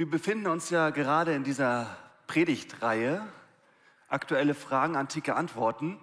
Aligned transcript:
Wir 0.00 0.08
befinden 0.08 0.46
uns 0.46 0.70
ja 0.70 0.88
gerade 0.88 1.34
in 1.34 1.44
dieser 1.44 1.94
Predigtreihe, 2.26 3.20
aktuelle 4.08 4.54
Fragen, 4.54 4.96
antike 4.96 5.36
Antworten. 5.36 6.00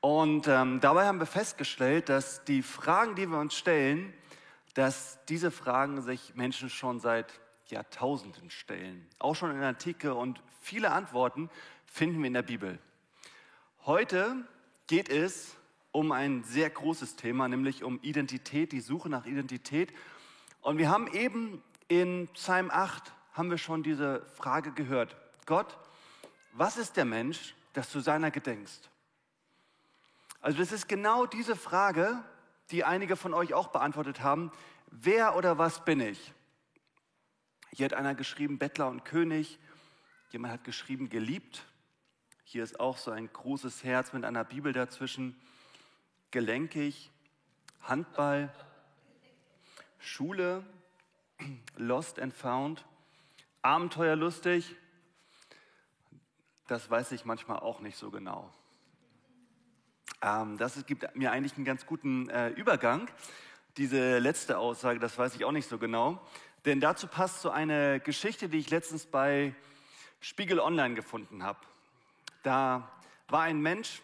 Und 0.00 0.48
ähm, 0.48 0.80
dabei 0.80 1.06
haben 1.06 1.20
wir 1.20 1.26
festgestellt, 1.26 2.08
dass 2.08 2.42
die 2.42 2.60
Fragen, 2.60 3.14
die 3.14 3.28
wir 3.28 3.38
uns 3.38 3.54
stellen, 3.54 4.12
dass 4.74 5.24
diese 5.26 5.52
Fragen 5.52 6.02
sich 6.02 6.34
Menschen 6.34 6.68
schon 6.68 6.98
seit 6.98 7.38
Jahrtausenden 7.66 8.50
stellen. 8.50 9.06
Auch 9.20 9.36
schon 9.36 9.52
in 9.52 9.60
der 9.60 9.68
Antike 9.68 10.14
und 10.14 10.42
viele 10.60 10.90
Antworten 10.90 11.48
finden 11.84 12.18
wir 12.18 12.26
in 12.26 12.34
der 12.34 12.42
Bibel. 12.42 12.80
Heute 13.84 14.44
geht 14.88 15.08
es 15.08 15.54
um 15.92 16.10
ein 16.10 16.42
sehr 16.42 16.68
großes 16.68 17.14
Thema, 17.14 17.46
nämlich 17.46 17.84
um 17.84 18.00
Identität, 18.02 18.72
die 18.72 18.80
Suche 18.80 19.08
nach 19.08 19.24
Identität. 19.24 19.92
Und 20.62 20.78
wir 20.78 20.90
haben 20.90 21.06
eben 21.12 21.62
in 21.86 22.26
Psalm 22.34 22.72
8 22.72 23.12
haben 23.36 23.50
wir 23.50 23.58
schon 23.58 23.82
diese 23.82 24.24
Frage 24.34 24.72
gehört. 24.72 25.14
Gott, 25.44 25.76
was 26.52 26.78
ist 26.78 26.96
der 26.96 27.04
Mensch, 27.04 27.54
dass 27.74 27.92
du 27.92 28.00
seiner 28.00 28.30
gedenkst? 28.30 28.88
Also 30.40 30.58
das 30.58 30.72
ist 30.72 30.88
genau 30.88 31.26
diese 31.26 31.54
Frage, 31.54 32.22
die 32.70 32.84
einige 32.84 33.14
von 33.14 33.34
euch 33.34 33.52
auch 33.52 33.68
beantwortet 33.68 34.22
haben. 34.22 34.50
Wer 34.90 35.36
oder 35.36 35.58
was 35.58 35.84
bin 35.84 36.00
ich? 36.00 36.32
Hier 37.72 37.84
hat 37.84 37.92
einer 37.92 38.14
geschrieben 38.14 38.58
Bettler 38.58 38.88
und 38.88 39.04
König. 39.04 39.58
Jemand 40.30 40.54
hat 40.54 40.64
geschrieben 40.64 41.10
geliebt. 41.10 41.66
Hier 42.44 42.64
ist 42.64 42.80
auch 42.80 42.96
so 42.96 43.10
ein 43.10 43.30
großes 43.30 43.84
Herz 43.84 44.14
mit 44.14 44.24
einer 44.24 44.44
Bibel 44.44 44.72
dazwischen. 44.72 45.38
Gelenkig, 46.30 47.10
Handball, 47.82 48.52
Schule, 49.98 50.64
Lost 51.76 52.18
and 52.18 52.32
Found, 52.34 52.84
Abenteuerlustig. 53.66 54.76
Das 56.68 56.88
weiß 56.88 57.10
ich 57.10 57.24
manchmal 57.24 57.58
auch 57.58 57.80
nicht 57.80 57.96
so 57.96 58.12
genau. 58.12 58.48
Ähm, 60.22 60.56
das 60.56 60.86
gibt 60.86 61.16
mir 61.16 61.32
eigentlich 61.32 61.56
einen 61.56 61.64
ganz 61.64 61.84
guten 61.84 62.28
äh, 62.28 62.50
Übergang. 62.50 63.10
Diese 63.76 64.20
letzte 64.20 64.58
Aussage, 64.58 65.00
das 65.00 65.18
weiß 65.18 65.34
ich 65.34 65.44
auch 65.44 65.50
nicht 65.50 65.68
so 65.68 65.78
genau. 65.78 66.24
Denn 66.64 66.78
dazu 66.78 67.08
passt 67.08 67.40
so 67.40 67.50
eine 67.50 67.98
Geschichte, 67.98 68.48
die 68.48 68.58
ich 68.58 68.70
letztens 68.70 69.04
bei 69.04 69.52
Spiegel 70.20 70.60
Online 70.60 70.94
gefunden 70.94 71.42
habe. 71.42 71.58
Da 72.44 72.88
war 73.26 73.42
ein 73.42 73.60
Mensch, 73.60 74.00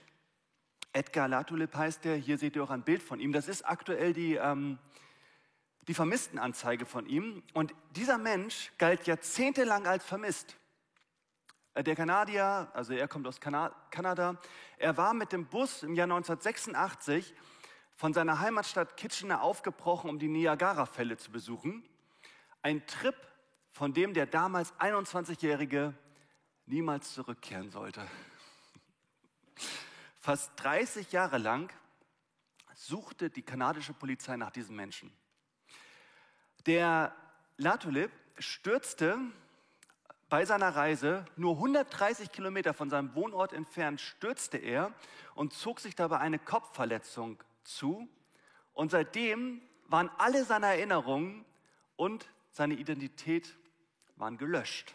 Edgar 0.93 1.29
Latulip 1.29 1.73
heißt 1.77 2.05
der, 2.05 2.17
hier 2.17 2.37
seht 2.37 2.57
ihr 2.57 2.65
auch 2.65 2.71
ein 2.71 2.83
Bild 2.83 3.01
von 3.01 3.21
ihm. 3.21 3.31
Das 3.31 3.47
ist 3.47 3.63
aktuell 3.63 4.13
die, 4.13 4.35
ähm, 4.35 4.81
die 5.89 5.95
Vermisstenanzeige 5.95 6.87
von 6.87 7.07
ihm. 7.07 7.43
Und 7.55 7.75
dieser 7.97 8.19
Mensch 8.19 8.73
galt 8.79 9.07
jahrzehntelang 9.07 9.87
als 9.87 10.05
vermisst. 10.05 10.57
Äh, 11.75 11.83
der 11.83 11.97
Kanadier, 11.97 12.71
also 12.73 12.93
er 12.93 13.09
kommt 13.09 13.27
aus 13.27 13.41
Kanada, 13.41 14.41
er 14.79 14.97
war 14.97 15.15
mit 15.15 15.33
dem 15.33 15.47
Bus 15.47 15.83
im 15.83 15.95
Jahr 15.95 16.05
1986 16.05 17.35
von 17.97 18.13
seiner 18.13 18.41
Heimatstadt 18.41 18.97
Kitchener 18.97 19.43
aufgebrochen, 19.43 20.11
um 20.11 20.19
die 20.19 20.29
Niagara-Fälle 20.29 21.17
zu 21.17 21.31
besuchen. 21.31 21.89
Ein 22.63 22.87
Trip, 22.87 23.17
von 23.73 23.93
dem 23.93 24.15
der 24.15 24.27
damals 24.27 24.73
21-Jährige 24.75 25.95
niemals 26.67 27.13
zurückkehren 27.13 27.71
sollte. 27.71 28.07
Fast 30.21 30.53
30 30.57 31.11
Jahre 31.13 31.39
lang 31.39 31.73
suchte 32.75 33.31
die 33.31 33.43
kanadische 33.43 33.93
Polizei 33.93 34.37
nach 34.37 34.51
diesem 34.51 34.77
Menschen. 34.77 35.13
Der 36.67 37.15
Latulip 37.57 38.11
stürzte 38.39 39.19
bei 40.29 40.45
seiner 40.45 40.75
Reise 40.75 41.25
nur 41.37 41.57
130 41.57 42.31
Kilometer 42.31 42.73
von 42.73 42.89
seinem 42.89 43.15
Wohnort 43.15 43.53
entfernt, 43.53 44.01
stürzte 44.01 44.59
er 44.59 44.93
und 45.35 45.53
zog 45.53 45.81
sich 45.81 45.95
dabei 45.95 46.19
eine 46.19 46.39
Kopfverletzung 46.39 47.43
zu. 47.65 48.09
Und 48.73 48.91
seitdem 48.91 49.61
waren 49.89 50.11
alle 50.19 50.45
seine 50.45 50.67
Erinnerungen 50.67 51.45
und 51.97 52.29
seine 52.51 52.75
Identität 52.75 53.55
waren 54.17 54.39
gelöscht. 54.39 54.95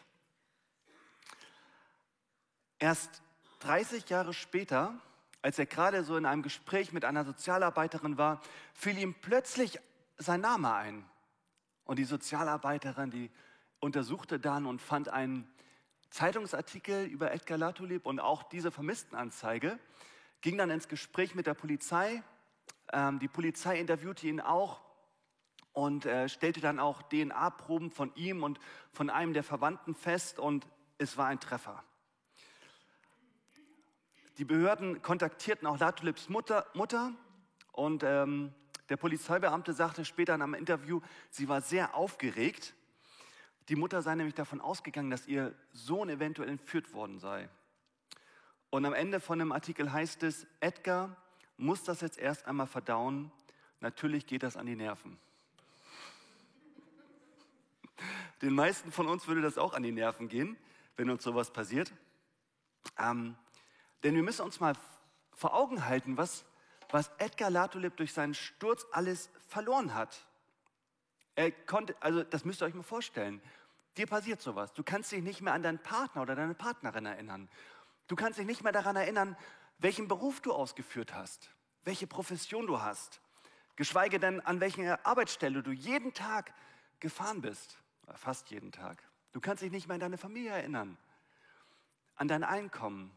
Erst 2.80 3.22
30 3.60 4.10
Jahre 4.10 4.34
später, 4.34 5.00
als 5.42 5.60
er 5.60 5.66
gerade 5.66 6.04
so 6.04 6.16
in 6.16 6.26
einem 6.26 6.44
Gespräch 6.44 6.94
mit 6.94 7.06
einer 7.06 7.26
Sozialarbeiterin 7.26 8.18
war, 8.18 8.42
fiel 8.74 8.98
ihm 8.98 9.14
plötzlich 9.14 9.80
sein 10.18 10.42
Name 10.42 10.74
ein. 10.74 11.06
Und 11.88 12.00
die 12.00 12.04
Sozialarbeiterin, 12.04 13.12
die 13.12 13.32
untersuchte 13.80 14.40
dann 14.40 14.66
und 14.66 14.82
fand 14.82 15.08
einen 15.08 15.50
Zeitungsartikel 16.10 17.06
über 17.06 17.32
Edgar 17.32 17.58
Latulip 17.58 18.06
und 18.06 18.20
auch 18.20 18.44
diese 18.44 18.72
Vermisstenanzeige, 18.72 19.80
ging 20.42 20.58
dann 20.58 20.70
ins 20.70 20.90
Gespräch 20.90 21.34
mit 21.34 21.48
der 21.48 21.54
Polizei. 21.54 22.22
Ähm, 22.92 23.20
die 23.20 23.30
Polizei 23.30 23.80
interviewte 23.80 24.28
ihn 24.28 24.42
auch 24.42 24.82
und 25.72 26.06
äh, 26.06 26.28
stellte 26.28 26.60
dann 26.60 26.80
auch 26.80 27.02
DNA-Proben 27.04 27.90
von 27.90 28.14
ihm 28.16 28.44
und 28.44 28.60
von 28.92 29.10
einem 29.10 29.34
der 29.34 29.44
Verwandten 29.44 29.96
fest 29.96 30.40
und 30.40 30.68
es 30.98 31.16
war 31.16 31.28
ein 31.28 31.40
Treffer. 31.40 31.84
Die 34.40 34.46
Behörden 34.46 35.02
kontaktierten 35.02 35.68
auch 35.68 35.80
Latulips 35.80 36.28
Mutter, 36.28 36.68
Mutter 36.74 37.14
und 37.72 38.04
ähm, 38.04 38.54
der 38.90 38.98
Polizeibeamte 38.98 39.74
sagte 39.74 40.06
später 40.06 40.36
in 40.36 40.42
einem 40.42 40.54
Interview, 40.54 41.02
sie 41.30 41.50
war 41.50 41.62
sehr 41.62 41.96
aufgeregt. 41.96 42.74
Die 43.70 43.76
Mutter 43.76 44.02
sei 44.02 44.16
nämlich 44.16 44.36
davon 44.36 44.62
ausgegangen, 44.62 45.10
dass 45.10 45.28
ihr 45.28 45.54
Sohn 45.74 46.10
eventuell 46.10 46.50
entführt 46.50 46.94
worden 46.94 47.20
sei. 47.20 47.50
Und 48.70 48.86
am 48.86 48.94
Ende 48.94 49.20
von 49.20 49.40
dem 49.40 49.52
Artikel 49.52 49.92
heißt 49.92 50.24
es, 50.24 50.48
Edgar 50.60 51.16
muss 51.58 51.84
das 51.84 52.02
jetzt 52.02 52.18
erst 52.18 52.46
einmal 52.46 52.68
verdauen. 52.68 53.32
Natürlich 53.82 54.26
geht 54.26 54.44
das 54.44 54.56
an 54.56 54.66
die 54.66 54.76
Nerven. 54.76 55.18
Den 58.42 58.54
meisten 58.54 58.92
von 58.92 59.08
uns 59.08 59.28
würde 59.28 59.42
das 59.42 59.58
auch 59.58 59.74
an 59.74 59.84
die 59.84 59.92
Nerven 59.92 60.30
gehen, 60.30 60.56
wenn 60.96 61.10
uns 61.10 61.24
sowas 61.24 61.52
passiert. 61.52 61.92
Ähm, 62.98 63.36
denn 64.04 64.16
wir 64.16 64.24
müssen 64.24 64.44
uns 64.44 64.60
mal 64.60 64.76
vor 65.34 65.54
Augen 65.54 65.86
halten, 65.86 66.18
was 66.18 66.46
was 66.90 67.12
Edgar 67.18 67.50
Latulip 67.50 67.98
durch 67.98 68.14
seinen 68.14 68.34
Sturz 68.34 68.86
alles 68.92 69.30
verloren 69.48 69.94
hat. 69.94 70.26
Er 71.36 71.52
konnte, 71.52 71.96
also 72.02 72.24
das 72.24 72.46
müsst 72.46 72.62
ihr 72.62 72.66
euch 72.66 72.74
mal 72.74 72.84
vorstellen. 72.84 73.42
Dir 73.98 74.08
passiert 74.08 74.42
sowas. 74.42 74.74
Du 74.74 74.84
kannst 74.84 75.12
dich 75.12 75.24
nicht 75.24 75.42
mehr 75.42 75.54
an 75.54 75.64
deinen 75.64 75.80
Partner 75.80 76.22
oder 76.22 76.36
deine 76.36 76.54
Partnerin 76.54 77.06
erinnern. 77.06 77.50
Du 78.08 78.16
kannst 78.16 78.40
dich 78.40 78.46
nicht 78.46 78.64
mehr 78.64 78.72
daran 78.72 78.96
erinnern, 78.96 79.36
welchen 79.80 80.08
Beruf 80.08 80.40
du 80.42 80.54
ausgeführt 80.54 81.14
hast, 81.14 81.50
welche 81.84 82.08
Profession 82.08 82.68
du 82.68 82.82
hast, 82.82 83.22
geschweige 83.76 84.20
denn 84.20 84.42
an 84.42 84.60
welche 84.60 85.06
Arbeitsstelle 85.06 85.62
du 85.62 85.72
jeden 85.72 86.14
Tag 86.14 86.54
gefahren 87.00 87.42
bist, 87.42 87.78
fast 88.16 88.50
jeden 88.50 88.72
Tag. 88.72 89.04
Du 89.34 89.40
kannst 89.40 89.62
dich 89.62 89.72
nicht 89.72 89.88
mehr 89.88 89.96
an 89.96 90.02
deine 90.02 90.18
Familie 90.18 90.52
erinnern, 90.52 90.98
an 92.16 92.28
dein 92.28 92.44
Einkommen, 92.44 93.12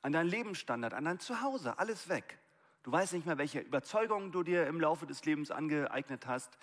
an 0.00 0.12
deinen 0.12 0.28
Lebensstandard, 0.28 0.94
an 0.94 1.04
dein 1.04 1.20
Zuhause, 1.20 1.78
alles 1.78 2.08
weg. 2.08 2.38
Du 2.82 2.90
weißt 2.90 3.12
nicht 3.12 3.26
mehr, 3.26 3.38
welche 3.38 3.60
Überzeugungen 3.60 4.32
du 4.32 4.42
dir 4.42 4.66
im 4.66 4.80
Laufe 4.80 5.06
des 5.06 5.24
Lebens 5.24 5.52
angeeignet 5.52 6.26
hast, 6.26 6.58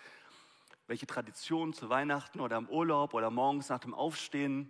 welche 0.88 1.08
Traditionen 1.08 1.74
zu 1.74 1.90
Weihnachten 1.90 2.42
oder 2.42 2.58
im 2.58 2.68
Urlaub 2.68 3.14
oder 3.14 3.30
morgens 3.30 3.70
nach 3.70 3.80
dem 3.80 3.94
Aufstehen. 3.94 4.70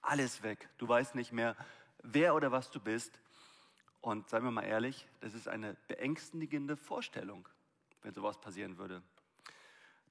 Alles 0.00 0.44
weg. 0.44 0.68
Du 0.78 0.86
weißt 0.86 1.16
nicht 1.16 1.32
mehr, 1.32 1.56
wer 2.02 2.36
oder 2.36 2.52
was 2.52 2.70
du 2.70 2.78
bist. 2.78 3.18
Und 4.00 4.28
seien 4.28 4.44
wir 4.44 4.52
mal 4.52 4.62
ehrlich, 4.62 5.08
das 5.20 5.34
ist 5.34 5.48
eine 5.48 5.76
beängstigende 5.88 6.76
Vorstellung, 6.76 7.48
wenn 8.02 8.14
sowas 8.14 8.38
passieren 8.38 8.78
würde. 8.78 9.02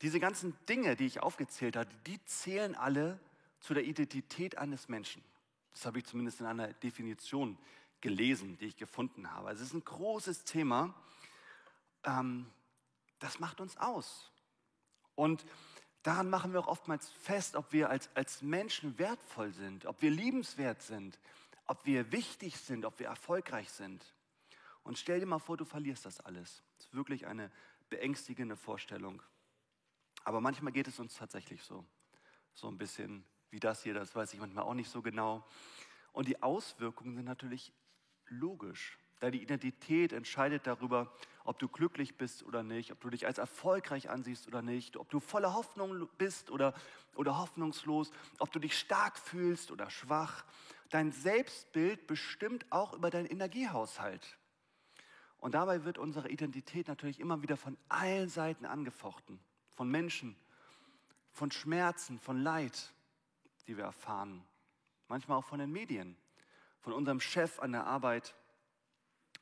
Diese 0.01 0.19
ganzen 0.19 0.57
Dinge, 0.68 0.98
die 0.98 1.06
ich 1.06 1.22
aufgezählt 1.24 1.78
habe, 1.78 1.89
die 2.06 2.22
zählen 2.25 2.75
alle 2.75 3.18
zu 3.62 3.74
der 3.74 3.86
Identität 3.86 4.57
eines 4.57 4.89
Menschen. 4.89 5.24
Das 5.72 5.86
habe 5.86 6.00
ich 6.00 6.06
zumindest 6.06 6.42
in 6.42 6.48
einer 6.48 6.74
Definition 6.74 7.57
gelesen, 8.04 8.58
die 8.58 8.66
ich 8.66 8.76
gefunden 8.76 9.32
habe. 9.32 9.48
Also 9.48 9.64
es 9.64 9.70
ist 9.70 9.74
ein 9.74 9.86
großes 9.86 10.44
Thema. 10.44 10.94
Ähm, 12.04 12.46
das 13.20 13.40
macht 13.40 13.62
uns 13.62 13.78
aus. 13.78 14.30
Und 15.16 15.46
daran 16.04 16.30
machen 16.30 16.52
wir 16.52 16.60
auch 16.60 16.68
oftmals 16.68 17.10
fest, 17.10 17.56
ob 17.56 17.72
wir 17.72 17.90
als, 17.90 18.10
als 18.14 18.42
Menschen 18.42 19.00
wertvoll 19.00 19.54
sind, 19.54 19.86
ob 19.86 20.02
wir 20.02 20.12
liebenswert 20.12 20.82
sind, 20.82 21.18
ob 21.66 21.86
wir 21.86 22.12
wichtig 22.12 22.58
sind, 22.58 22.84
ob 22.84 23.00
wir 23.00 23.08
erfolgreich 23.08 23.70
sind. 23.72 24.04
Und 24.84 25.00
stell 25.00 25.22
dir 25.22 25.26
mal 25.26 25.40
vor, 25.40 25.56
du 25.56 25.64
verlierst 25.64 26.06
das 26.06 26.20
alles. 26.20 26.62
Das 26.76 26.88
ist 26.88 26.94
wirklich 26.94 27.26
eine 27.26 27.50
beängstigende 27.90 28.58
Vorstellung. 28.58 29.24
Aber 30.26 30.42
manchmal 30.42 30.74
geht 30.74 30.90
es 30.90 31.00
uns 31.00 31.16
tatsächlich 31.16 31.64
so. 31.64 31.86
So 32.54 32.68
ein 32.68 32.78
bisschen 32.78 33.24
wie 33.50 33.62
das 33.62 33.84
hier, 33.84 33.94
das 33.94 34.14
weiß 34.14 34.34
ich 34.34 34.42
manchmal 34.42 34.66
auch 34.66 34.74
nicht 34.74 34.90
so 34.90 35.02
genau. 35.02 35.48
Und 36.13 36.27
die 36.27 36.42
Auswirkungen 36.42 37.15
sind 37.15 37.25
natürlich 37.25 37.74
logisch. 38.27 38.98
Deine 39.19 39.38
Identität 39.38 40.13
entscheidet 40.13 40.68
darüber, 40.68 41.12
ob 41.44 41.57
du 41.60 41.68
glücklich 41.68 42.18
bist 42.18 42.44
oder 42.44 42.62
nicht, 42.62 42.92
ob 42.92 43.01
du 43.01 43.10
dich 43.10 43.25
als 43.25 43.38
erfolgreich 43.38 44.10
ansiehst 44.10 44.48
oder 44.48 44.62
nicht, 44.62 44.98
ob 44.98 45.10
du 45.10 45.19
voller 45.19 45.54
Hoffnung 45.54 46.07
bist 46.18 46.51
oder, 46.51 46.74
oder 47.15 47.38
hoffnungslos, 47.38 48.12
ob 48.39 48.51
du 48.51 48.60
dich 48.60 48.77
stark 48.77 49.18
fühlst 49.18 49.71
oder 49.71 49.89
schwach. 49.89 50.45
Dein 50.89 51.12
Selbstbild 51.12 52.06
bestimmt 52.06 52.65
auch 52.69 52.94
über 52.94 53.10
deinen 53.10 53.25
Energiehaushalt. 53.25 54.38
Und 55.38 55.56
dabei 55.56 55.83
wird 55.83 55.98
unsere 55.98 56.30
Identität 56.30 56.88
natürlich 56.88 57.19
immer 57.19 57.42
wieder 57.42 57.57
von 57.57 57.77
allen 57.89 58.30
Seiten 58.30 58.65
angefochten. 58.65 59.39
Von 59.71 59.89
Menschen, 59.89 60.36
von 61.31 61.50
Schmerzen, 61.51 62.19
von 62.19 62.42
Leid, 62.42 62.94
die 63.68 63.75
wir 63.75 63.86
erfahren. 63.86 64.45
Manchmal 65.13 65.38
auch 65.38 65.45
von 65.45 65.60
den 65.60 65.71
Medien, 65.71 66.18
von 66.80 66.92
unserem 66.92 67.19
Chef 67.19 67.60
an 67.60 67.71
der 67.71 67.86
Arbeit, 67.86 68.33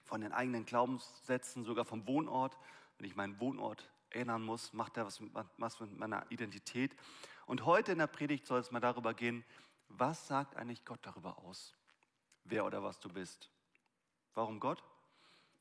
von 0.04 0.20
den 0.20 0.34
eigenen 0.34 0.66
Glaubenssätzen, 0.66 1.64
sogar 1.64 1.86
vom 1.86 2.06
Wohnort. 2.08 2.58
Wenn 2.98 3.08
ich 3.08 3.16
meinen 3.16 3.40
Wohnort 3.40 3.90
erinnern 4.10 4.42
muss, 4.42 4.74
macht 4.74 4.98
er 4.98 5.06
was 5.06 5.22
mit, 5.22 5.32
was 5.56 5.80
mit 5.80 5.98
meiner 5.98 6.30
Identität. 6.30 6.94
Und 7.46 7.66
heute 7.66 7.94
in 7.94 8.00
der 8.00 8.08
Predigt 8.08 8.48
soll 8.48 8.60
es 8.60 8.72
mal 8.72 8.82
darüber 8.82 9.14
gehen, 9.14 9.46
was 9.88 10.28
sagt 10.28 10.58
eigentlich 10.58 10.84
Gott 10.84 11.00
darüber 11.04 11.38
aus, 11.38 11.74
wer 12.44 12.66
oder 12.66 12.84
was 12.84 13.00
du 13.00 13.08
bist. 13.08 13.50
Warum 14.34 14.60
Gott? 14.60 14.84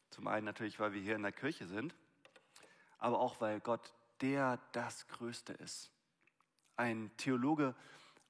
Zum 0.09 0.27
einen 0.27 0.45
natürlich, 0.45 0.81
weil 0.81 0.93
wir 0.93 1.01
hier 1.01 1.15
in 1.15 1.23
der 1.23 1.31
Kirche 1.31 1.69
sind, 1.69 1.95
aber 2.99 3.21
auch, 3.21 3.41
weil 3.41 3.61
Gott 3.61 3.95
der 4.23 4.59
das 4.73 5.07
Größte 5.07 5.53
ist. 5.53 5.93
Ein 6.75 7.13
Theologe 7.17 7.77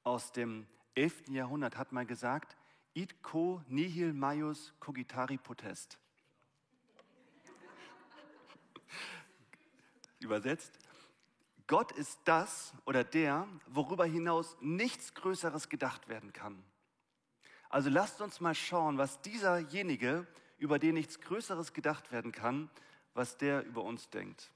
aus 0.02 0.32
dem 0.32 0.66
11. 0.94 1.28
Jahrhundert 1.28 1.76
hat 1.76 1.92
mal 1.92 2.06
gesagt, 2.06 2.56
id 2.94 3.22
co 3.22 3.62
nihil 3.68 4.12
maius 4.12 4.72
cogitari 4.80 5.38
potest. 5.38 5.98
Übersetzt, 10.18 10.78
Gott 11.66 11.92
ist 11.92 12.20
das 12.24 12.74
oder 12.84 13.04
der, 13.04 13.46
worüber 13.68 14.04
hinaus 14.04 14.56
nichts 14.60 15.14
Größeres 15.14 15.68
gedacht 15.68 16.08
werden 16.08 16.32
kann. 16.32 16.62
Also 17.68 17.88
lasst 17.88 18.20
uns 18.20 18.40
mal 18.40 18.56
schauen, 18.56 18.98
was 18.98 19.22
dieserjenige, 19.22 20.26
über 20.58 20.80
den 20.80 20.94
nichts 20.94 21.20
Größeres 21.20 21.72
gedacht 21.72 22.10
werden 22.10 22.32
kann, 22.32 22.68
was 23.14 23.38
der 23.38 23.64
über 23.64 23.84
uns 23.84 24.10
denkt. 24.10 24.50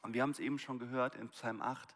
Und 0.00 0.14
wir 0.14 0.22
haben 0.22 0.30
es 0.30 0.38
eben 0.38 0.58
schon 0.58 0.78
gehört 0.78 1.16
in 1.16 1.28
Psalm 1.28 1.60
8, 1.60 1.94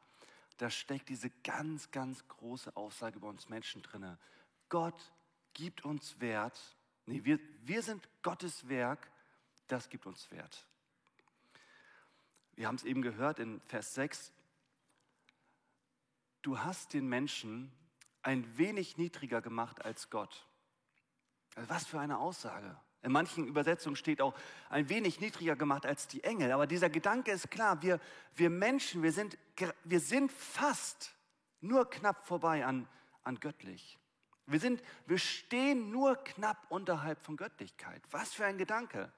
da 0.56 0.70
steckt 0.70 1.08
diese 1.08 1.30
ganz, 1.42 1.90
ganz 1.90 2.26
große 2.28 2.76
Aussage 2.76 3.16
über 3.16 3.28
uns 3.28 3.48
Menschen 3.48 3.82
drin. 3.82 4.18
Gott 4.68 5.12
gibt 5.52 5.84
uns 5.84 6.20
Wert. 6.20 6.58
Nee, 7.06 7.24
wir, 7.24 7.38
wir 7.62 7.82
sind 7.82 8.08
Gottes 8.22 8.68
Werk, 8.68 9.10
das 9.66 9.88
gibt 9.88 10.06
uns 10.06 10.30
Wert. 10.30 10.66
Wir 12.54 12.68
haben 12.68 12.76
es 12.76 12.84
eben 12.84 13.02
gehört 13.02 13.38
in 13.40 13.60
Vers 13.62 13.94
6. 13.94 14.32
Du 16.42 16.60
hast 16.60 16.92
den 16.92 17.08
Menschen 17.08 17.72
ein 18.22 18.56
wenig 18.56 18.96
niedriger 18.96 19.42
gemacht 19.42 19.84
als 19.84 20.10
Gott. 20.10 20.46
Also 21.56 21.68
was 21.68 21.86
für 21.86 22.00
eine 22.00 22.18
Aussage. 22.18 22.76
In 23.04 23.12
manchen 23.12 23.46
Übersetzungen 23.46 23.96
steht 23.96 24.22
auch 24.22 24.34
ein 24.70 24.88
wenig 24.88 25.20
niedriger 25.20 25.56
gemacht 25.56 25.84
als 25.84 26.08
die 26.08 26.24
Engel. 26.24 26.52
Aber 26.52 26.66
dieser 26.66 26.88
Gedanke 26.88 27.32
ist 27.32 27.50
klar. 27.50 27.82
Wir, 27.82 28.00
wir 28.34 28.48
Menschen, 28.48 29.02
wir 29.02 29.12
sind, 29.12 29.36
wir 29.84 30.00
sind 30.00 30.32
fast 30.32 31.14
nur 31.60 31.88
knapp 31.90 32.26
vorbei 32.26 32.64
an, 32.64 32.88
an 33.22 33.38
göttlich. 33.38 33.98
Wir, 34.46 34.58
sind, 34.58 34.82
wir 35.06 35.18
stehen 35.18 35.90
nur 35.90 36.16
knapp 36.16 36.64
unterhalb 36.70 37.22
von 37.22 37.36
Göttlichkeit. 37.36 38.02
Was 38.10 38.32
für 38.32 38.46
ein 38.46 38.56
Gedanke. 38.56 39.12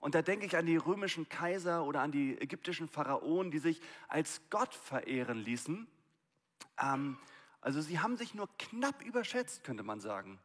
Und 0.00 0.14
da 0.14 0.22
denke 0.22 0.46
ich 0.46 0.56
an 0.56 0.64
die 0.64 0.78
römischen 0.78 1.28
Kaiser 1.28 1.84
oder 1.84 2.00
an 2.00 2.12
die 2.12 2.40
ägyptischen 2.40 2.88
Pharaonen, 2.88 3.50
die 3.50 3.58
sich 3.58 3.82
als 4.08 4.40
Gott 4.48 4.74
verehren 4.74 5.36
ließen. 5.36 5.86
Ähm, 6.80 7.18
also 7.60 7.82
sie 7.82 8.00
haben 8.00 8.16
sich 8.16 8.34
nur 8.34 8.48
knapp 8.56 9.02
überschätzt, 9.02 9.62
könnte 9.62 9.82
man 9.82 10.00
sagen. 10.00 10.38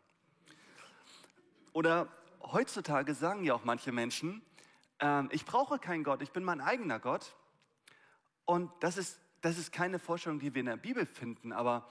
Oder 1.71 2.10
heutzutage 2.51 3.13
sagen 3.13 3.44
ja 3.44 3.53
auch 3.53 3.63
manche 3.63 3.92
Menschen, 3.92 4.42
ähm, 5.00 5.30
ich 5.31 5.45
brauche 5.45 5.80
keinen 5.80 6.03
Gott, 6.03 6.21
ich 6.21 6.31
bin 6.31 6.44
mein 6.44 6.62
eigener 6.62 7.00
Gott. 7.00 7.36
Und 8.45 8.71
das 8.81 8.97
ist, 8.97 9.19
das 9.42 9.57
ist 9.57 9.71
keine 9.71 10.00
Vorstellung, 10.00 10.39
die 10.39 10.53
wir 10.53 10.59
in 10.59 10.68
der 10.68 10.77
Bibel 10.77 11.06
finden, 11.06 11.51
aber, 11.51 11.88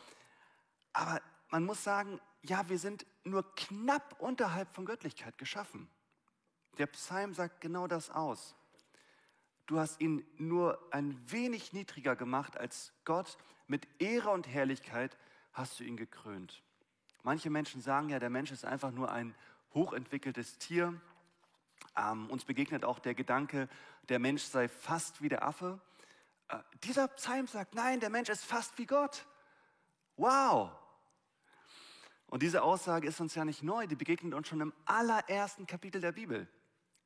aber 0.92 1.20
man 1.50 1.64
muss 1.64 1.82
sagen, 1.82 2.20
ja, 2.42 2.68
wir 2.68 2.78
sind 2.78 3.06
nur 3.24 3.54
knapp 3.54 4.20
unterhalb 4.20 4.72
von 4.74 4.84
Göttlichkeit 4.84 5.38
geschaffen. 5.38 5.88
Der 6.78 6.86
Psalm 6.86 7.34
sagt 7.34 7.60
genau 7.60 7.86
das 7.86 8.10
aus. 8.10 8.54
Du 9.66 9.78
hast 9.78 10.00
ihn 10.00 10.26
nur 10.36 10.78
ein 10.90 11.18
wenig 11.30 11.72
niedriger 11.72 12.16
gemacht 12.16 12.58
als 12.58 12.92
Gott. 13.04 13.38
Mit 13.66 13.88
Ehre 13.98 14.30
und 14.30 14.46
Herrlichkeit 14.46 15.16
hast 15.52 15.80
du 15.80 15.84
ihn 15.84 15.96
gekrönt. 15.96 16.62
Manche 17.22 17.48
Menschen 17.48 17.80
sagen 17.80 18.10
ja, 18.10 18.18
der 18.18 18.28
Mensch 18.28 18.50
ist 18.50 18.66
einfach 18.66 18.90
nur 18.90 19.10
ein 19.10 19.34
hochentwickeltes 19.74 20.58
Tier. 20.58 20.98
Ähm, 21.96 22.30
uns 22.30 22.44
begegnet 22.44 22.84
auch 22.84 22.98
der 22.98 23.14
Gedanke, 23.14 23.68
der 24.08 24.18
Mensch 24.18 24.42
sei 24.42 24.68
fast 24.68 25.22
wie 25.22 25.28
der 25.28 25.44
Affe. 25.44 25.80
Äh, 26.48 26.58
dieser 26.84 27.08
Psalm 27.08 27.46
sagt, 27.46 27.74
nein, 27.74 28.00
der 28.00 28.10
Mensch 28.10 28.28
ist 28.28 28.44
fast 28.44 28.78
wie 28.78 28.86
Gott. 28.86 29.26
Wow! 30.16 30.70
Und 32.26 32.42
diese 32.42 32.62
Aussage 32.62 33.06
ist 33.06 33.20
uns 33.20 33.34
ja 33.34 33.44
nicht 33.44 33.62
neu, 33.62 33.86
die 33.86 33.96
begegnet 33.96 34.34
uns 34.34 34.48
schon 34.48 34.60
im 34.60 34.72
allerersten 34.86 35.66
Kapitel 35.66 36.00
der 36.00 36.12
Bibel. 36.12 36.48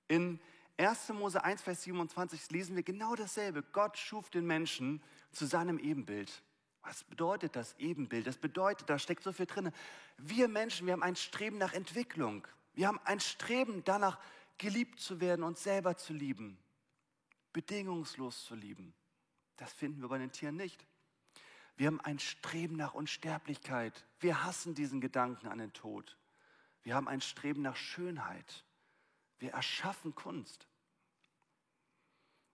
In 0.06 0.40
1. 0.78 1.10
Mose 1.10 1.42
1, 1.42 1.60
Vers 1.60 1.82
27 1.82 2.50
lesen 2.50 2.76
wir 2.76 2.82
genau 2.82 3.14
dasselbe. 3.14 3.62
Gott 3.62 3.98
schuf 3.98 4.30
den 4.30 4.46
Menschen 4.46 5.02
zu 5.32 5.44
seinem 5.44 5.78
Ebenbild. 5.78 6.42
Was 6.82 7.04
bedeutet 7.04 7.56
das 7.56 7.74
Ebenbild? 7.78 8.26
Das 8.26 8.38
bedeutet, 8.38 8.88
da 8.88 8.98
steckt 8.98 9.22
so 9.22 9.32
viel 9.32 9.46
drin. 9.46 9.72
Wir 10.16 10.48
Menschen, 10.48 10.86
wir 10.86 10.94
haben 10.94 11.02
ein 11.02 11.16
Streben 11.16 11.58
nach 11.58 11.74
Entwicklung. 11.74 12.46
Wir 12.78 12.86
haben 12.86 13.00
ein 13.02 13.18
Streben 13.18 13.82
danach, 13.82 14.20
geliebt 14.56 15.00
zu 15.00 15.20
werden 15.20 15.42
und 15.42 15.58
selber 15.58 15.96
zu 15.96 16.12
lieben. 16.12 16.56
Bedingungslos 17.52 18.44
zu 18.44 18.54
lieben. 18.54 18.94
Das 19.56 19.72
finden 19.72 20.00
wir 20.00 20.08
bei 20.08 20.18
den 20.18 20.30
Tieren 20.30 20.54
nicht. 20.54 20.86
Wir 21.74 21.88
haben 21.88 22.00
ein 22.00 22.20
Streben 22.20 22.76
nach 22.76 22.94
Unsterblichkeit. 22.94 24.06
Wir 24.20 24.44
hassen 24.44 24.76
diesen 24.76 25.00
Gedanken 25.00 25.48
an 25.48 25.58
den 25.58 25.72
Tod. 25.72 26.16
Wir 26.84 26.94
haben 26.94 27.08
ein 27.08 27.20
Streben 27.20 27.62
nach 27.62 27.74
Schönheit. 27.74 28.64
Wir 29.40 29.54
erschaffen 29.54 30.14
Kunst. 30.14 30.68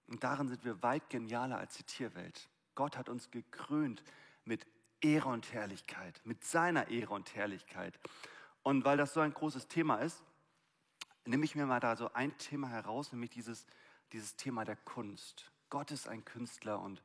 Und 0.07 0.25
darin 0.25 0.49
sind 0.49 0.65
wir 0.65 0.83
weit 0.83 1.11
genialer 1.11 1.59
als 1.59 1.77
die 1.77 1.85
Tierwelt. 1.85 2.49
Gott 2.75 2.97
hat 2.97 3.11
uns 3.11 3.31
gekrönt 3.31 4.03
mit 4.47 4.67
Ehre 5.03 5.29
und 5.29 5.53
Herrlichkeit, 5.53 6.19
mit 6.25 6.43
seiner 6.45 6.89
Ehre 6.89 7.13
und 7.13 7.35
Herrlichkeit. 7.35 8.01
Und 8.65 8.85
weil 8.85 8.97
das 8.97 9.13
so 9.13 9.21
ein 9.21 9.33
großes 9.33 9.69
Thema 9.69 9.97
ist, 9.99 10.25
nehme 11.27 11.45
ich 11.45 11.55
mir 11.55 11.67
mal 11.67 11.81
da 11.81 11.97
so 11.97 12.13
ein 12.15 12.37
Thema 12.39 12.69
heraus, 12.69 13.13
nämlich 13.13 13.31
dieses, 13.31 13.67
dieses 14.11 14.37
Thema 14.37 14.65
der 14.65 14.77
Kunst. 14.77 15.53
Gott 15.69 15.91
ist 15.91 16.09
ein 16.09 16.25
Künstler 16.25 16.81
und 16.81 17.03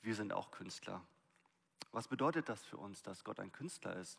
wir 0.00 0.14
sind 0.14 0.32
auch 0.32 0.50
Künstler. 0.50 1.02
Was 1.92 2.08
bedeutet 2.08 2.48
das 2.48 2.64
für 2.64 2.78
uns, 2.78 3.02
dass 3.02 3.24
Gott 3.24 3.40
ein 3.40 3.52
Künstler 3.52 3.94
ist? 3.96 4.18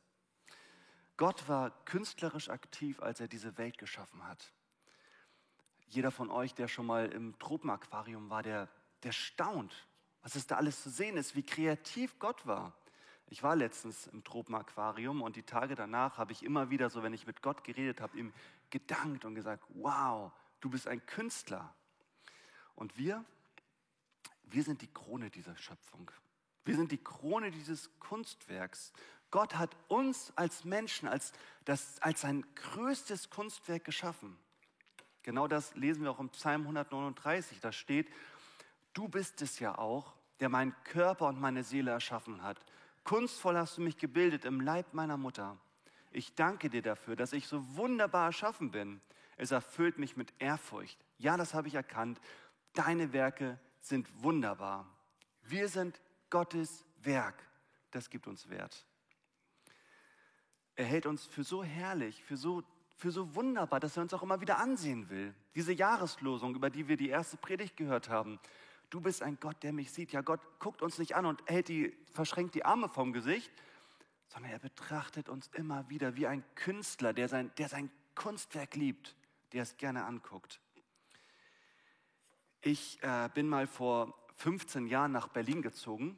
Gott 1.17 1.47
war 1.47 1.71
künstlerisch 1.85 2.49
aktiv, 2.49 3.01
als 3.01 3.19
er 3.19 3.27
diese 3.27 3.57
Welt 3.57 3.79
geschaffen 3.79 4.23
hat. 4.27 4.53
Jeder 5.87 6.11
von 6.11 6.29
euch, 6.29 6.53
der 6.53 6.67
schon 6.67 6.85
mal 6.85 7.11
im 7.11 7.37
Tropenaquarium 7.39 8.29
war, 8.29 8.43
der, 8.43 8.69
der 9.01 9.11
staunt, 9.11 9.87
was 10.21 10.35
es 10.35 10.45
da 10.45 10.57
alles 10.57 10.83
zu 10.83 10.91
sehen 10.91 11.17
ist, 11.17 11.35
wie 11.35 11.43
kreativ 11.43 12.19
Gott 12.19 12.45
war. 12.45 12.73
Ich 13.27 13.41
war 13.41 13.55
letztens 13.55 14.07
im 14.07 14.23
Tropenaquarium 14.23 15.21
und 15.21 15.35
die 15.35 15.43
Tage 15.43 15.75
danach 15.75 16.17
habe 16.17 16.31
ich 16.31 16.43
immer 16.43 16.69
wieder 16.69 16.89
so, 16.89 17.03
wenn 17.03 17.13
ich 17.13 17.25
mit 17.25 17.41
Gott 17.41 17.63
geredet 17.63 18.01
habe, 18.01 18.17
ihm 18.17 18.33
gedankt 18.69 19.25
und 19.25 19.35
gesagt, 19.35 19.63
wow, 19.69 20.31
du 20.61 20.69
bist 20.69 20.87
ein 20.87 21.05
Künstler. 21.05 21.73
Und 22.75 22.97
wir, 22.97 23.23
wir 24.43 24.63
sind 24.63 24.81
die 24.81 24.91
Krone 24.91 25.29
dieser 25.29 25.55
Schöpfung. 25.55 26.11
Wir 26.65 26.75
sind 26.75 26.91
die 26.91 27.03
Krone 27.03 27.51
dieses 27.51 27.89
Kunstwerks. 27.99 28.93
Gott 29.31 29.55
hat 29.55 29.75
uns 29.87 30.31
als 30.35 30.63
Menschen, 30.63 31.07
als, 31.07 31.33
das, 31.65 32.01
als 32.01 32.21
sein 32.21 32.45
größtes 32.55 33.29
Kunstwerk 33.29 33.83
geschaffen. 33.83 34.37
Genau 35.23 35.47
das 35.47 35.73
lesen 35.75 36.03
wir 36.03 36.11
auch 36.11 36.19
im 36.19 36.29
Psalm 36.29 36.61
139. 36.61 37.59
Da 37.59 37.71
steht, 37.71 38.11
du 38.93 39.07
bist 39.07 39.41
es 39.41 39.59
ja 39.59 39.77
auch, 39.77 40.13
der 40.39 40.49
meinen 40.49 40.75
Körper 40.83 41.27
und 41.27 41.39
meine 41.39 41.63
Seele 41.63 41.91
erschaffen 41.91 42.43
hat. 42.43 42.59
Kunstvoll 43.03 43.57
hast 43.57 43.77
du 43.77 43.81
mich 43.81 43.97
gebildet 43.97 44.45
im 44.45 44.61
Leib 44.61 44.93
meiner 44.93 45.17
Mutter. 45.17 45.57
Ich 46.11 46.35
danke 46.35 46.69
dir 46.69 46.81
dafür, 46.81 47.15
dass 47.15 47.33
ich 47.33 47.47
so 47.47 47.75
wunderbar 47.75 48.27
erschaffen 48.27 48.71
bin. 48.71 49.01
Es 49.35 49.51
erfüllt 49.51 49.97
mich 49.97 50.15
mit 50.15 50.33
Ehrfurcht. 50.39 50.97
Ja, 51.17 51.37
das 51.37 51.53
habe 51.53 51.67
ich 51.67 51.75
erkannt. 51.75 52.21
Deine 52.73 53.13
Werke 53.13 53.59
sind 53.81 54.07
wunderbar. 54.23 54.87
Wir 55.41 55.67
sind 55.67 55.99
Gottes 56.29 56.85
Werk. 57.01 57.35
Das 57.91 58.09
gibt 58.09 58.27
uns 58.27 58.49
Wert. 58.49 58.85
Er 60.75 60.85
hält 60.85 61.05
uns 61.05 61.25
für 61.25 61.43
so 61.43 61.63
herrlich, 61.63 62.23
für 62.23 62.37
so, 62.37 62.63
für 62.95 63.11
so 63.11 63.35
wunderbar, 63.35 63.79
dass 63.79 63.97
er 63.97 64.03
uns 64.03 64.13
auch 64.13 64.23
immer 64.23 64.41
wieder 64.41 64.57
ansehen 64.57 65.09
will. 65.09 65.33
Diese 65.55 65.73
Jahreslosung, 65.73 66.55
über 66.55 66.69
die 66.69 66.87
wir 66.87 66.97
die 66.97 67.09
erste 67.09 67.37
Predigt 67.37 67.77
gehört 67.77 68.09
haben. 68.09 68.39
Du 68.93 69.01
bist 69.01 69.23
ein 69.23 69.39
Gott, 69.39 69.63
der 69.63 69.73
mich 69.73 69.91
sieht. 69.91 70.11
Ja, 70.11 70.21
Gott 70.21 70.39
guckt 70.59 70.83
uns 70.83 70.99
nicht 70.99 71.15
an 71.15 71.25
und 71.25 71.41
hält 71.47 71.67
die, 71.67 71.97
verschränkt 72.11 72.53
die 72.53 72.63
Arme 72.63 72.89
vom 72.89 73.11
Gesicht, 73.11 73.51
sondern 74.27 74.51
er 74.51 74.59
betrachtet 74.59 75.29
uns 75.29 75.49
immer 75.55 75.89
wieder 75.89 76.15
wie 76.15 76.27
ein 76.27 76.43
Künstler, 76.53 77.11
der 77.11 77.27
sein, 77.27 77.51
der 77.57 77.69
sein 77.69 77.89
Kunstwerk 78.13 78.75
liebt, 78.75 79.15
der 79.51 79.63
es 79.63 79.77
gerne 79.77 80.05
anguckt. 80.05 80.59
Ich 82.61 83.01
äh, 83.01 83.31
bin 83.33 83.49
mal 83.49 83.65
vor 83.65 84.13
15 84.35 84.85
Jahren 84.85 85.11
nach 85.11 85.27
Berlin 85.27 85.63
gezogen. 85.63 86.15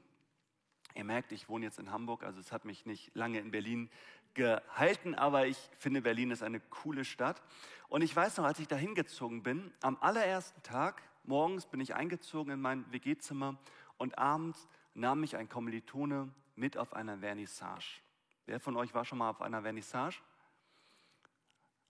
Ihr 0.95 1.05
merkt, 1.05 1.31
ich 1.31 1.47
wohne 1.47 1.67
jetzt 1.67 1.79
in 1.79 1.91
Hamburg, 1.91 2.23
also 2.23 2.41
es 2.41 2.51
hat 2.51 2.65
mich 2.65 2.85
nicht 2.85 3.15
lange 3.15 3.39
in 3.39 3.51
Berlin 3.51 3.89
gehalten, 4.33 5.15
aber 5.15 5.47
ich 5.47 5.69
finde, 5.77 6.01
Berlin 6.01 6.29
ist 6.29 6.43
eine 6.43 6.59
coole 6.59 7.05
Stadt. 7.05 7.41
Und 7.87 8.01
ich 8.01 8.13
weiß 8.13 8.35
noch, 8.35 8.43
als 8.43 8.59
ich 8.59 8.67
da 8.67 8.75
hingezogen 8.75 9.43
bin, 9.43 9.73
am 9.79 9.97
allerersten 10.01 10.61
Tag, 10.61 11.01
morgens 11.27 11.65
bin 11.65 11.79
ich 11.79 11.95
eingezogen 11.95 12.53
in 12.53 12.61
mein 12.61 12.91
WG-Zimmer 12.91 13.57
und 13.97 14.17
abends 14.17 14.67
nahm 14.93 15.21
mich 15.21 15.35
ein 15.35 15.49
Kommilitone 15.49 16.33
mit 16.55 16.77
auf 16.77 16.93
einer 16.93 17.17
Vernissage. 17.17 18.01
Wer 18.45 18.59
von 18.59 18.75
euch 18.77 18.93
war 18.93 19.05
schon 19.05 19.17
mal 19.17 19.29
auf 19.29 19.41
einer 19.41 19.61
Vernissage? 19.61 20.21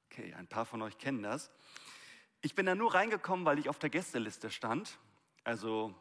Okay, 0.06 0.34
ein 0.34 0.48
paar 0.48 0.66
von 0.66 0.82
euch 0.82 0.98
kennen 0.98 1.24
das. 1.24 1.52
Ich 2.42 2.56
bin 2.56 2.66
da 2.66 2.76
nur 2.76 2.94
reingekommen, 2.94 3.46
weil 3.46 3.60
ich 3.60 3.70
auf 3.70 3.80
der 3.80 3.90
Gästeliste 3.90 4.50
stand. 4.50 4.98
Also 5.44 5.94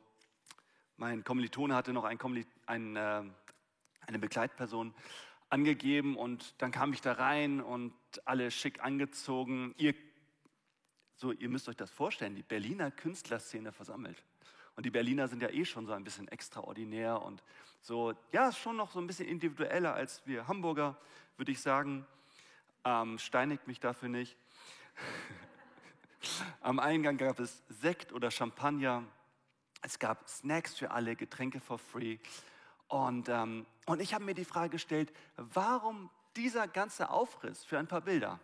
mein 0.97 1.25
Kommilitone 1.25 1.75
hatte 1.75 1.93
noch 1.93 2.05
ein, 2.05 2.19
ein, 2.67 2.97
äh, 2.97 3.23
eine 4.07 4.19
Begleitperson 4.19 4.95
angegeben 5.49 6.17
und 6.17 6.55
dann 6.63 6.71
kam 6.71 6.93
ich 6.93 7.01
da 7.01 7.13
rein 7.13 7.61
und 7.61 7.95
alle 8.25 8.51
schick 8.51 8.83
angezogen. 8.83 9.75
Ihr, 9.77 9.95
so, 11.17 11.33
ihr 11.33 11.49
müsst 11.49 11.69
euch 11.69 11.77
das 11.77 11.91
vorstellen, 11.91 12.35
die 12.35 12.43
Berliner 12.43 12.91
Künstlerszene 12.91 13.73
versammelt. 13.73 14.23
Und 14.77 14.85
die 14.85 14.91
Berliner 14.91 15.29
sind 15.29 15.41
ja 15.43 15.51
eh 15.51 15.65
schon 15.65 15.87
so 15.87 15.93
ein 15.93 16.03
bisschen 16.03 16.27
extraordinär 16.29 17.23
und 17.23 17.43
so, 17.81 18.15
ja, 18.33 18.51
schon 18.51 18.77
noch 18.77 18.91
so 18.91 18.99
ein 18.99 19.07
bisschen 19.07 19.29
individueller 19.29 19.95
als 19.95 20.27
wir 20.27 20.49
Hamburger, 20.49 20.97
würde 21.37 21.53
ich 21.53 21.61
sagen. 21.61 22.07
Ähm, 22.85 23.19
steinigt 23.19 23.67
mich 23.67 23.79
dafür 23.79 24.09
nicht. 24.09 24.37
Am 26.61 26.79
Eingang 26.79 27.17
gab 27.17 27.39
es 27.39 27.63
Sekt 27.69 28.13
oder 28.13 28.31
Champagner. 28.31 29.05
Es 29.83 29.99
gab 29.99 30.29
Snacks 30.29 30.75
für 30.75 30.91
alle, 30.91 31.15
Getränke 31.15 31.61
for 31.61 31.79
free. 31.79 32.19
Und, 32.89 33.29
ähm, 33.29 33.67
und 33.87 34.01
ich 34.01 34.15
habe 34.15 34.25
mir 34.25 34.35
die 34.35 34.45
Frage 34.45 34.71
gestellt, 34.71 35.13
warum 35.37 36.11
dieser 36.37 36.67
ganze 36.67 37.11
Aufriss 37.11 37.65
für 37.65 37.79
ein 37.79 37.87
paar 37.87 38.01
Bilder? 38.01 38.41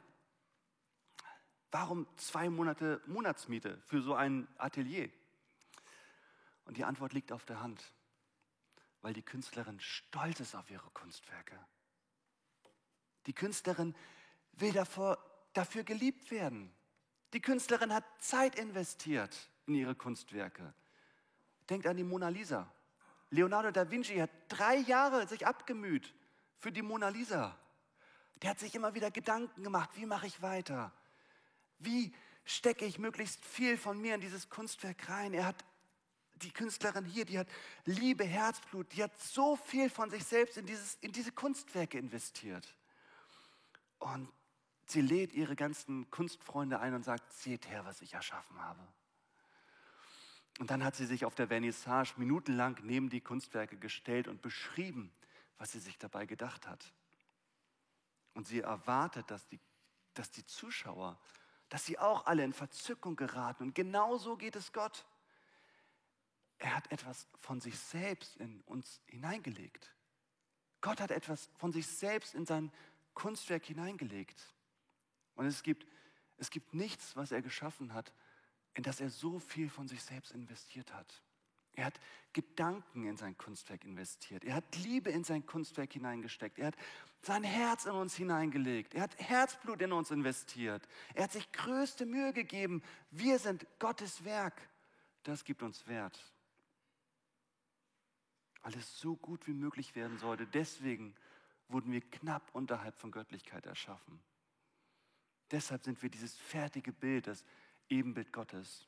Warum 1.70 2.06
zwei 2.16 2.50
Monate 2.50 3.00
Monatsmiete 3.06 3.80
für 3.86 4.02
so 4.02 4.14
ein 4.14 4.48
Atelier? 4.58 5.08
Und 6.64 6.76
die 6.76 6.84
Antwort 6.84 7.12
liegt 7.12 7.32
auf 7.32 7.44
der 7.44 7.60
Hand, 7.60 7.82
weil 9.02 9.12
die 9.12 9.22
Künstlerin 9.22 9.78
stolz 9.80 10.40
ist 10.40 10.54
auf 10.54 10.70
ihre 10.70 10.90
Kunstwerke. 10.90 11.58
Die 13.26 13.32
Künstlerin 13.32 13.94
will 14.52 14.72
davor, 14.72 15.18
dafür 15.52 15.84
geliebt 15.84 16.30
werden. 16.30 16.72
Die 17.32 17.40
Künstlerin 17.40 17.94
hat 17.94 18.04
Zeit 18.18 18.56
investiert 18.58 19.36
in 19.66 19.74
ihre 19.74 19.94
Kunstwerke. 19.94 20.74
Denkt 21.68 21.86
an 21.86 21.96
die 21.96 22.04
Mona 22.04 22.28
Lisa. 22.28 22.70
Leonardo 23.30 23.70
da 23.70 23.88
Vinci 23.88 24.16
hat 24.16 24.30
drei 24.48 24.76
Jahre 24.76 25.28
sich 25.28 25.46
abgemüht 25.46 26.12
für 26.58 26.72
die 26.72 26.82
Mona 26.82 27.08
Lisa. 27.08 27.56
Der 28.42 28.50
hat 28.50 28.58
sich 28.58 28.74
immer 28.74 28.94
wieder 28.94 29.10
Gedanken 29.12 29.62
gemacht, 29.62 29.90
wie 29.94 30.06
mache 30.06 30.26
ich 30.26 30.42
weiter? 30.42 30.92
Wie 31.80 32.14
stecke 32.44 32.84
ich 32.84 32.98
möglichst 32.98 33.44
viel 33.44 33.76
von 33.76 34.00
mir 34.00 34.14
in 34.14 34.20
dieses 34.20 34.48
Kunstwerk 34.48 35.08
rein? 35.08 35.34
Er 35.34 35.46
hat 35.46 35.64
die 36.36 36.52
Künstlerin 36.52 37.04
hier, 37.04 37.24
die 37.26 37.38
hat 37.38 37.48
Liebe, 37.84 38.24
Herzblut, 38.24 38.92
die 38.94 39.02
hat 39.02 39.18
so 39.20 39.56
viel 39.56 39.90
von 39.90 40.08
sich 40.10 40.24
selbst 40.24 40.56
in, 40.56 40.64
dieses, 40.64 40.94
in 41.02 41.12
diese 41.12 41.32
Kunstwerke 41.32 41.98
investiert. 41.98 42.74
Und 43.98 44.28
Sie 44.90 45.02
lädt 45.02 45.34
ihre 45.34 45.54
ganzen 45.54 46.10
Kunstfreunde 46.10 46.80
ein 46.80 46.94
und 46.94 47.04
sagt, 47.04 47.32
seht 47.32 47.68
her, 47.68 47.84
was 47.84 48.02
ich 48.02 48.14
erschaffen 48.14 48.60
habe. 48.60 48.84
Und 50.58 50.68
dann 50.72 50.82
hat 50.82 50.96
sie 50.96 51.06
sich 51.06 51.24
auf 51.24 51.36
der 51.36 51.46
Vernissage 51.46 52.14
minutenlang 52.16 52.76
neben 52.82 53.08
die 53.08 53.20
Kunstwerke 53.20 53.76
gestellt 53.76 54.26
und 54.26 54.42
beschrieben, 54.42 55.12
was 55.58 55.70
sie 55.70 55.78
sich 55.78 55.96
dabei 55.96 56.26
gedacht 56.26 56.66
hat. 56.66 56.92
Und 58.34 58.48
sie 58.48 58.62
erwartet, 58.62 59.30
dass 59.30 59.46
die, 59.46 59.60
dass 60.14 60.32
die 60.32 60.44
Zuschauer, 60.44 61.16
dass 61.70 61.86
sie 61.86 61.98
auch 61.98 62.26
alle 62.26 62.44
in 62.44 62.52
Verzückung 62.52 63.16
geraten. 63.16 63.62
Und 63.62 63.74
genau 63.74 64.18
so 64.18 64.36
geht 64.36 64.56
es 64.56 64.72
Gott. 64.72 65.06
Er 66.58 66.76
hat 66.76 66.92
etwas 66.92 67.26
von 67.38 67.60
sich 67.60 67.78
selbst 67.78 68.36
in 68.36 68.60
uns 68.66 69.00
hineingelegt. 69.06 69.90
Gott 70.82 71.00
hat 71.00 71.10
etwas 71.10 71.48
von 71.56 71.72
sich 71.72 71.86
selbst 71.86 72.34
in 72.34 72.44
sein 72.44 72.70
Kunstwerk 73.14 73.64
hineingelegt. 73.64 74.42
Und 75.36 75.46
es 75.46 75.62
gibt, 75.62 75.86
es 76.36 76.50
gibt 76.50 76.74
nichts, 76.74 77.16
was 77.16 77.32
er 77.32 77.40
geschaffen 77.40 77.94
hat, 77.94 78.12
in 78.74 78.82
das 78.82 79.00
er 79.00 79.08
so 79.08 79.38
viel 79.38 79.70
von 79.70 79.88
sich 79.88 80.02
selbst 80.02 80.32
investiert 80.32 80.92
hat. 80.92 81.22
Er 81.74 81.86
hat 81.86 82.00
Gedanken 82.32 83.06
in 83.06 83.16
sein 83.16 83.36
Kunstwerk 83.36 83.84
investiert. 83.84 84.44
Er 84.44 84.54
hat 84.54 84.76
Liebe 84.76 85.10
in 85.10 85.24
sein 85.24 85.44
Kunstwerk 85.46 85.92
hineingesteckt. 85.92 86.58
Er 86.58 86.68
hat 86.68 86.76
sein 87.22 87.44
Herz 87.44 87.86
in 87.86 87.92
uns 87.92 88.14
hineingelegt. 88.14 88.94
Er 88.94 89.02
hat 89.02 89.18
Herzblut 89.18 89.82
in 89.82 89.92
uns 89.92 90.10
investiert. 90.10 90.86
Er 91.14 91.24
hat 91.24 91.32
sich 91.32 91.50
größte 91.52 92.06
Mühe 92.06 92.32
gegeben. 92.32 92.82
Wir 93.10 93.38
sind 93.38 93.66
Gottes 93.78 94.24
Werk. 94.24 94.60
Das 95.22 95.44
gibt 95.44 95.62
uns 95.62 95.86
Wert. 95.86 96.18
Weil 98.62 98.74
es 98.76 98.98
so 98.98 99.16
gut 99.16 99.46
wie 99.46 99.54
möglich 99.54 99.94
werden 99.94 100.18
sollte. 100.18 100.46
Deswegen 100.46 101.14
wurden 101.68 101.92
wir 101.92 102.00
knapp 102.00 102.48
unterhalb 102.52 102.98
von 102.98 103.10
Göttlichkeit 103.10 103.66
erschaffen. 103.66 104.20
Deshalb 105.50 105.84
sind 105.84 106.00
wir 106.02 106.10
dieses 106.10 106.36
fertige 106.36 106.92
Bild, 106.92 107.26
das 107.26 107.44
Ebenbild 107.88 108.32
Gottes. 108.32 108.86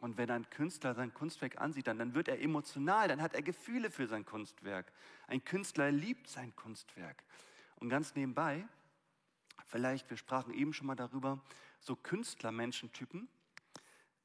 Und 0.00 0.16
wenn 0.16 0.30
ein 0.30 0.48
Künstler 0.50 0.94
sein 0.94 1.12
Kunstwerk 1.12 1.60
ansieht, 1.60 1.86
dann, 1.86 1.98
dann 1.98 2.14
wird 2.14 2.28
er 2.28 2.40
emotional, 2.40 3.08
dann 3.08 3.20
hat 3.20 3.34
er 3.34 3.42
Gefühle 3.42 3.90
für 3.90 4.06
sein 4.06 4.24
Kunstwerk. 4.24 4.92
Ein 5.26 5.44
Künstler 5.44 5.90
liebt 5.90 6.28
sein 6.28 6.54
Kunstwerk. 6.54 7.24
Und 7.76 7.88
ganz 7.88 8.14
nebenbei, 8.14 8.66
vielleicht, 9.66 10.08
wir 10.08 10.16
sprachen 10.16 10.54
eben 10.54 10.72
schon 10.72 10.86
mal 10.86 10.94
darüber, 10.94 11.42
so 11.80 11.96
Künstler-Menschentypen, 11.96 13.28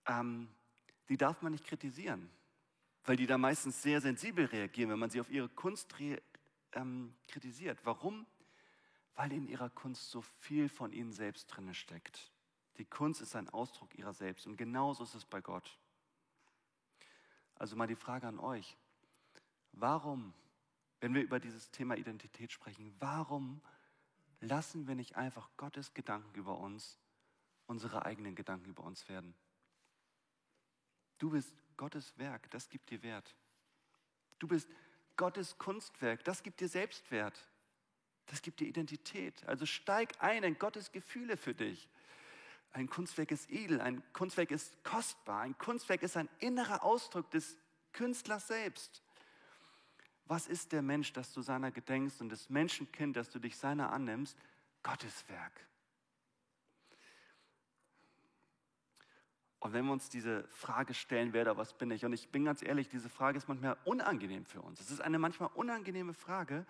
ähm, 0.08 0.50
die 1.10 1.18
darf 1.18 1.42
man 1.42 1.52
nicht 1.52 1.66
kritisieren, 1.66 2.30
weil 3.04 3.16
die 3.16 3.26
da 3.28 3.38
meistens 3.38 3.82
sehr 3.82 4.00
sensibel 4.00 4.46
reagieren, 4.46 4.92
wenn 4.92 5.00
man 5.00 5.10
sie 5.10 5.20
auf 5.20 5.30
ihre 5.30 5.50
Kunst 5.50 5.94
ähm, 6.74 7.14
kritisiert. 7.28 7.80
Warum? 7.84 8.26
weil 9.16 9.32
in 9.32 9.48
ihrer 9.48 9.70
Kunst 9.70 10.10
so 10.10 10.22
viel 10.22 10.70
von 10.70 10.92
ihnen 10.92 11.12
selbst 11.12 11.48
drin 11.48 11.74
steckt. 11.74 12.32
Die 12.78 12.86
Kunst 12.86 13.22
ist 13.22 13.36
ein 13.36 13.50
Ausdruck 13.50 13.96
ihrer 13.96 14.14
selbst 14.14 14.48
und 14.48 14.58
genauso 14.58 15.04
ist 15.04 15.16
es 15.16 15.26
bei 15.26 15.42
Gott. 15.42 15.78
Also 17.56 17.76
mal 17.76 17.88
die 17.88 17.96
Frage 17.96 18.28
an 18.28 18.40
euch, 18.40 18.78
warum, 19.74 20.34
wenn 21.00 21.14
wir 21.14 21.22
über 21.22 21.40
dieses 21.40 21.70
Thema 21.72 21.96
Identität 21.96 22.52
sprechen, 22.52 22.96
warum 23.00 23.62
lassen 24.42 24.88
wir 24.88 24.96
nicht 24.96 25.16
einfach 25.16 25.50
Gottes 25.58 25.94
Gedanken 25.94 26.34
über 26.36 26.58
uns, 26.58 27.00
unsere 27.68 28.06
eigenen 28.06 28.36
Gedanken 28.36 28.70
über 28.70 28.84
uns 28.84 29.08
werden? 29.08 29.36
Du 31.20 31.30
bist 31.30 31.56
Gottes 31.78 32.18
Werk, 32.18 32.50
das 32.52 32.70
gibt 32.70 32.90
dir 32.90 33.02
Wert. 33.04 33.36
Du 34.40 34.48
bist 34.48 34.68
Gottes 35.16 35.58
Kunstwerk, 35.58 36.24
das 36.24 36.44
gibt 36.44 36.60
dir 36.60 36.68
Selbstwert. 36.68 37.48
Das 38.28 38.42
gibt 38.42 38.60
dir 38.60 38.68
Identität. 38.68 39.46
Also 39.48 39.66
steig 39.66 40.14
ein 40.20 40.44
in 40.44 40.58
Gottes 40.58 40.92
Gefühle 40.92 41.38
für 41.38 41.54
dich. 41.54 41.90
Ein 42.74 42.90
Kunstwerk 42.90 43.32
ist 43.32 43.52
edel, 43.52 43.82
ein 43.82 44.02
Kunstwerk 44.14 44.52
ist 44.52 44.84
kostbar, 44.84 45.42
ein 45.42 45.58
Kunstwerk 45.58 46.02
ist 46.02 46.18
ein 46.18 46.30
innerer 46.40 46.84
Ausdruck 46.84 47.30
des 47.32 47.58
Künstlers 47.92 48.48
selbst. 48.48 49.04
Was 50.26 50.48
ist 50.48 50.72
der 50.72 50.82
Mensch, 50.82 51.14
dass 51.14 51.34
du 51.34 51.42
seiner 51.42 51.72
gedenkst 51.72 52.22
und 52.22 52.30
das 52.30 52.50
Menschenkind, 52.50 53.16
dass 53.16 53.30
du 53.30 53.40
dich 53.40 53.58
seiner 53.58 53.92
annimmst? 53.92 54.38
Gottes 54.82 55.28
Werk. 55.30 55.68
Und 59.60 59.72
wenn 59.72 59.86
wir 59.86 59.94
uns 59.94 60.10
diese 60.10 60.46
Frage 60.50 60.94
stellen, 60.94 61.32
wer 61.32 61.46
da 61.46 61.56
was 61.56 61.78
bin 61.78 61.92
ich? 61.92 62.04
Und 62.04 62.12
ich 62.12 62.30
bin 62.30 62.44
ganz 62.44 62.64
ehrlich, 62.64 62.90
diese 62.90 63.08
Frage 63.08 63.38
ist 63.38 63.48
manchmal 63.48 63.78
unangenehm 63.86 64.46
für 64.46 64.62
uns. 64.62 64.82
Es 64.82 64.92
ist 64.92 65.00
eine 65.00 65.20
manchmal 65.20 65.50
unangenehme 65.54 66.14
Frage 66.14 66.66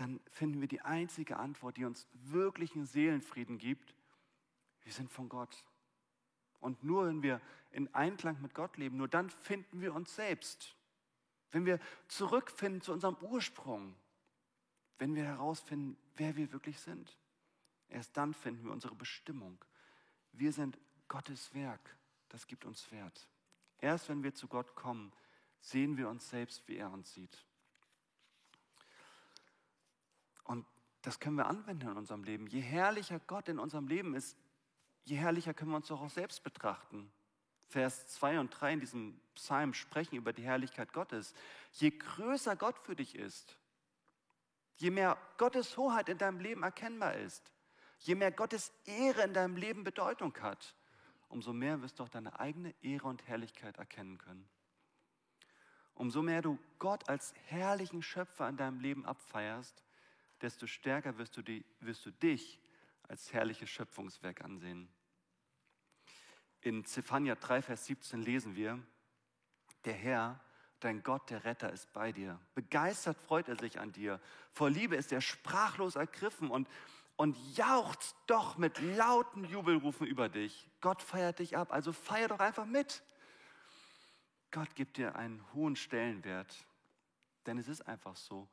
dann 0.00 0.18
finden 0.30 0.62
wir 0.62 0.68
die 0.68 0.80
einzige 0.80 1.36
Antwort, 1.36 1.76
die 1.76 1.84
uns 1.84 2.08
wirklichen 2.14 2.86
Seelenfrieden 2.86 3.58
gibt. 3.58 3.94
Wir 4.84 4.92
sind 4.92 5.10
von 5.10 5.28
Gott. 5.28 5.64
Und 6.60 6.84
nur 6.84 7.06
wenn 7.06 7.22
wir 7.22 7.40
in 7.70 7.92
Einklang 7.94 8.40
mit 8.42 8.54
Gott 8.54 8.76
leben, 8.76 8.96
nur 8.96 9.08
dann 9.08 9.30
finden 9.30 9.80
wir 9.80 9.94
uns 9.94 10.14
selbst. 10.14 10.74
Wenn 11.50 11.66
wir 11.66 11.80
zurückfinden 12.08 12.80
zu 12.80 12.92
unserem 12.92 13.16
Ursprung, 13.16 13.96
wenn 14.98 15.14
wir 15.14 15.24
herausfinden, 15.24 15.96
wer 16.16 16.36
wir 16.36 16.52
wirklich 16.52 16.78
sind. 16.78 17.16
Erst 17.88 18.16
dann 18.16 18.34
finden 18.34 18.64
wir 18.64 18.72
unsere 18.72 18.94
Bestimmung. 18.94 19.58
Wir 20.32 20.52
sind 20.52 20.78
Gottes 21.08 21.52
Werk. 21.54 21.96
Das 22.28 22.46
gibt 22.46 22.64
uns 22.64 22.90
Wert. 22.92 23.28
Erst 23.78 24.08
wenn 24.08 24.22
wir 24.22 24.34
zu 24.34 24.46
Gott 24.46 24.76
kommen, 24.76 25.12
sehen 25.60 25.96
wir 25.96 26.08
uns 26.08 26.28
selbst, 26.28 26.68
wie 26.68 26.76
er 26.76 26.90
uns 26.92 27.12
sieht. 27.14 27.44
Und 30.44 30.66
das 31.02 31.18
können 31.18 31.36
wir 31.36 31.46
anwenden 31.46 31.88
in 31.88 31.96
unserem 31.96 32.22
Leben. 32.22 32.46
Je 32.46 32.60
herrlicher 32.60 33.18
Gott 33.20 33.48
in 33.48 33.58
unserem 33.58 33.88
Leben 33.88 34.14
ist, 34.14 34.36
je 35.04 35.16
herrlicher 35.16 35.54
können 35.54 35.70
wir 35.70 35.76
uns 35.76 35.88
doch 35.88 36.00
auch 36.00 36.10
selbst 36.10 36.42
betrachten. 36.42 37.10
Vers 37.68 38.08
2 38.08 38.40
und 38.40 38.50
3 38.50 38.72
in 38.74 38.80
diesem 38.80 39.20
Psalm 39.34 39.74
sprechen 39.74 40.16
über 40.16 40.32
die 40.32 40.42
Herrlichkeit 40.42 40.92
Gottes. 40.92 41.34
Je 41.72 41.90
größer 41.90 42.56
Gott 42.56 42.78
für 42.78 42.96
dich 42.96 43.14
ist, 43.14 43.56
je 44.76 44.90
mehr 44.90 45.16
Gottes 45.36 45.76
Hoheit 45.76 46.08
in 46.08 46.18
deinem 46.18 46.40
Leben 46.40 46.62
erkennbar 46.64 47.14
ist, 47.14 47.52
je 47.98 48.14
mehr 48.14 48.32
Gottes 48.32 48.72
Ehre 48.86 49.22
in 49.22 49.34
deinem 49.34 49.56
Leben 49.56 49.84
Bedeutung 49.84 50.36
hat, 50.40 50.74
umso 51.28 51.52
mehr 51.52 51.80
wirst 51.80 51.98
du 51.98 52.02
auch 52.02 52.08
deine 52.08 52.40
eigene 52.40 52.74
Ehre 52.82 53.06
und 53.06 53.26
Herrlichkeit 53.28 53.76
erkennen 53.76 54.18
können. 54.18 54.48
Umso 55.94 56.22
mehr 56.22 56.42
du 56.42 56.58
Gott 56.78 57.08
als 57.08 57.34
herrlichen 57.46 58.02
Schöpfer 58.02 58.48
in 58.48 58.56
deinem 58.56 58.80
Leben 58.80 59.04
abfeierst, 59.04 59.84
desto 60.40 60.66
stärker 60.66 61.18
wirst 61.18 61.36
du, 61.36 61.42
die, 61.42 61.64
wirst 61.80 62.04
du 62.06 62.10
dich 62.10 62.58
als 63.10 63.32
herrliches 63.32 63.68
Schöpfungswerk 63.68 64.42
ansehen. 64.42 64.88
In 66.60 66.84
Zephania 66.84 67.34
3, 67.34 67.60
Vers 67.60 67.86
17 67.86 68.22
lesen 68.22 68.54
wir, 68.54 68.80
der 69.84 69.94
Herr, 69.94 70.40
dein 70.78 71.02
Gott, 71.02 71.28
der 71.28 71.44
Retter 71.44 71.72
ist 71.72 71.92
bei 71.92 72.12
dir. 72.12 72.40
Begeistert 72.54 73.18
freut 73.18 73.48
er 73.48 73.56
sich 73.56 73.80
an 73.80 73.90
dir. 73.90 74.20
Vor 74.52 74.70
Liebe 74.70 74.94
ist 74.94 75.10
er 75.10 75.20
sprachlos 75.20 75.96
ergriffen 75.96 76.50
und, 76.50 76.68
und 77.16 77.36
jauchzt 77.56 78.14
doch 78.28 78.58
mit 78.58 78.78
lauten 78.78 79.44
Jubelrufen 79.44 80.06
über 80.06 80.28
dich. 80.28 80.70
Gott 80.80 81.02
feiert 81.02 81.40
dich 81.40 81.56
ab, 81.56 81.72
also 81.72 81.92
feier 81.92 82.28
doch 82.28 82.38
einfach 82.38 82.66
mit. 82.66 83.02
Gott 84.52 84.76
gibt 84.76 84.98
dir 84.98 85.16
einen 85.16 85.44
hohen 85.52 85.74
Stellenwert, 85.74 86.64
denn 87.46 87.58
es 87.58 87.66
ist 87.66 87.88
einfach 87.88 88.16
so. 88.16 88.48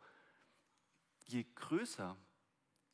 Je 1.27 1.45
größer, 1.55 2.17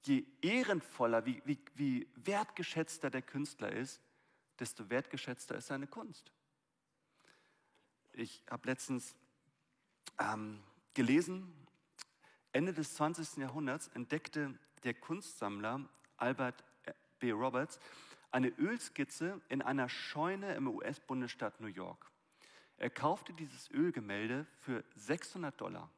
je 0.06 0.26
ehrenvoller, 0.42 1.26
wie, 1.26 1.42
wie, 1.46 1.60
wie 1.76 2.08
wertgeschätzter 2.16 3.10
der 3.10 3.22
Künstler 3.22 3.72
ist, 3.72 4.02
desto 4.60 4.90
wertgeschätzter 4.90 5.56
ist 5.56 5.68
seine 5.68 5.88
Kunst. 5.88 6.32
Ich 8.14 8.44
habe 8.50 8.68
letztens 8.68 9.16
ähm, 10.20 10.62
gelesen, 10.94 11.52
Ende 12.52 12.74
des 12.74 12.94
20. 12.96 13.38
Jahrhunderts 13.38 13.88
entdeckte 13.90 14.58
der 14.84 14.94
Kunstsammler 14.94 15.90
Albert 16.18 16.64
B. 17.20 17.32
Roberts 17.32 17.80
eine 18.32 18.50
Ölskizze 18.50 19.42
in 19.50 19.62
einer 19.62 19.90
Scheune 19.90 20.54
im 20.56 20.68
US-Bundesstaat 20.68 21.60
New 21.62 21.68
York. 21.68 22.12
Er 22.78 22.90
kaufte 22.90 23.34
dieses 23.34 23.70
Ölgemälde 23.72 24.46
für 24.60 24.84
600 24.96 25.60
Dollar. 25.60 25.90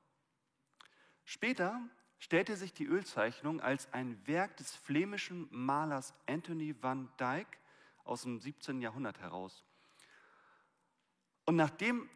Später 1.24 1.82
stellte 2.26 2.58
sich 2.58 2.74
die 2.74 2.88
Ölzeichnung 2.88 3.62
als 3.62 3.94
ein 3.94 4.20
Werk 4.26 4.58
des 4.58 4.74
flämischen 4.74 5.48
Malers 5.52 6.12
Anthony 6.26 6.76
van 6.82 7.08
Dyck 7.20 7.46
aus 8.04 8.24
dem 8.24 8.40
17. 8.40 8.82
Jahrhundert 8.82 9.20
heraus. 9.20 9.64
Und 11.46 11.56
nachdem 11.56 12.10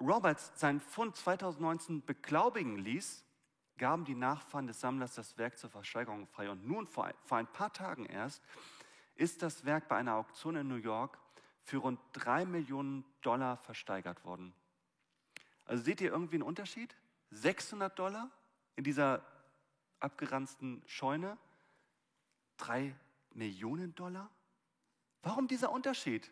Roberts 0.00 0.50
seinen 0.56 0.80
Fund 0.80 1.14
2019 1.14 2.04
beglaubigen 2.04 2.78
ließ, 2.78 3.24
gaben 3.76 4.04
die 4.04 4.16
Nachfahren 4.16 4.66
des 4.66 4.80
Sammlers 4.80 5.14
das 5.14 5.38
Werk 5.38 5.56
zur 5.56 5.70
Versteigerung 5.70 6.26
frei. 6.26 6.50
Und 6.50 6.66
nun, 6.66 6.88
vor, 6.88 7.08
ein 7.30 7.46
paar 7.46 7.72
Tagen 7.72 8.06
erst, 8.06 8.42
ist 9.14 9.42
das 9.42 9.64
Werk 9.64 9.86
bei 9.86 9.98
einer 9.98 10.16
Auktion 10.16 10.56
in 10.56 10.66
New 10.66 10.74
York 10.74 11.16
für 11.62 11.76
rund 11.76 12.00
drei 12.12 12.44
Millionen 12.44 13.04
Dollar 13.22 13.56
versteigert 13.58 14.24
worden. 14.24 14.52
Also 15.64 15.84
seht 15.84 16.00
ihr 16.00 16.10
irgendwie 16.10 16.36
einen 16.36 16.42
Unterschied? 16.42 16.96
600 17.30 17.96
Dollar 17.96 18.32
in 18.78 18.84
dieser 18.84 19.26
abgeranzten 19.98 20.84
Scheune, 20.86 21.36
drei 22.58 22.94
Millionen 23.30 23.92
Dollar? 23.96 24.30
Warum 25.22 25.48
dieser 25.48 25.72
Unterschied? 25.72 26.30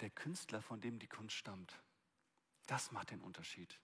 Der 0.00 0.10
Künstler, 0.10 0.60
von 0.60 0.80
dem 0.80 0.98
die 0.98 1.06
Kunst 1.06 1.36
stammt, 1.36 1.80
das 2.66 2.90
macht 2.90 3.12
den 3.12 3.20
Unterschied. 3.20 3.78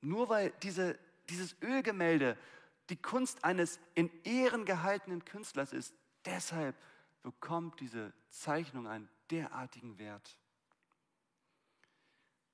Nur 0.00 0.30
weil 0.30 0.50
diese, 0.62 0.98
dieses 1.28 1.60
Ölgemälde 1.60 2.38
die 2.88 2.96
Kunst 2.96 3.44
eines 3.44 3.80
in 3.94 4.10
Ehren 4.24 4.64
gehaltenen 4.64 5.26
Künstlers 5.26 5.74
ist, 5.74 5.94
deshalb 6.24 6.74
bekommt 7.22 7.80
diese 7.80 8.14
Zeichnung 8.30 8.86
einen 8.86 9.10
derartigen 9.30 9.98
Wert. 9.98 10.38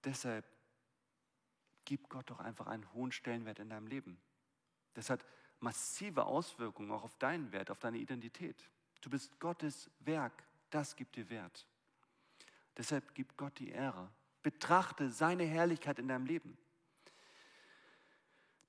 Deshalb 0.04 0.46
gib 1.84 2.08
Gott 2.08 2.30
doch 2.30 2.40
einfach 2.40 2.66
einen 2.66 2.90
hohen 2.92 3.12
Stellenwert 3.12 3.58
in 3.58 3.70
deinem 3.70 3.86
Leben. 3.86 4.20
Das 4.94 5.10
hat 5.10 5.24
massive 5.60 6.24
Auswirkungen 6.24 6.90
auch 6.90 7.04
auf 7.04 7.16
deinen 7.16 7.52
Wert, 7.52 7.70
auf 7.70 7.78
deine 7.78 7.98
Identität. 7.98 8.70
Du 9.00 9.10
bist 9.10 9.38
Gottes 9.40 9.90
Werk, 10.00 10.44
das 10.70 10.96
gibt 10.96 11.16
dir 11.16 11.28
Wert. 11.30 11.66
Deshalb 12.76 13.14
gib 13.14 13.36
Gott 13.36 13.58
die 13.58 13.70
Ehre. 13.70 14.10
Betrachte 14.42 15.10
seine 15.10 15.44
Herrlichkeit 15.44 15.98
in 15.98 16.08
deinem 16.08 16.26
Leben. 16.26 16.56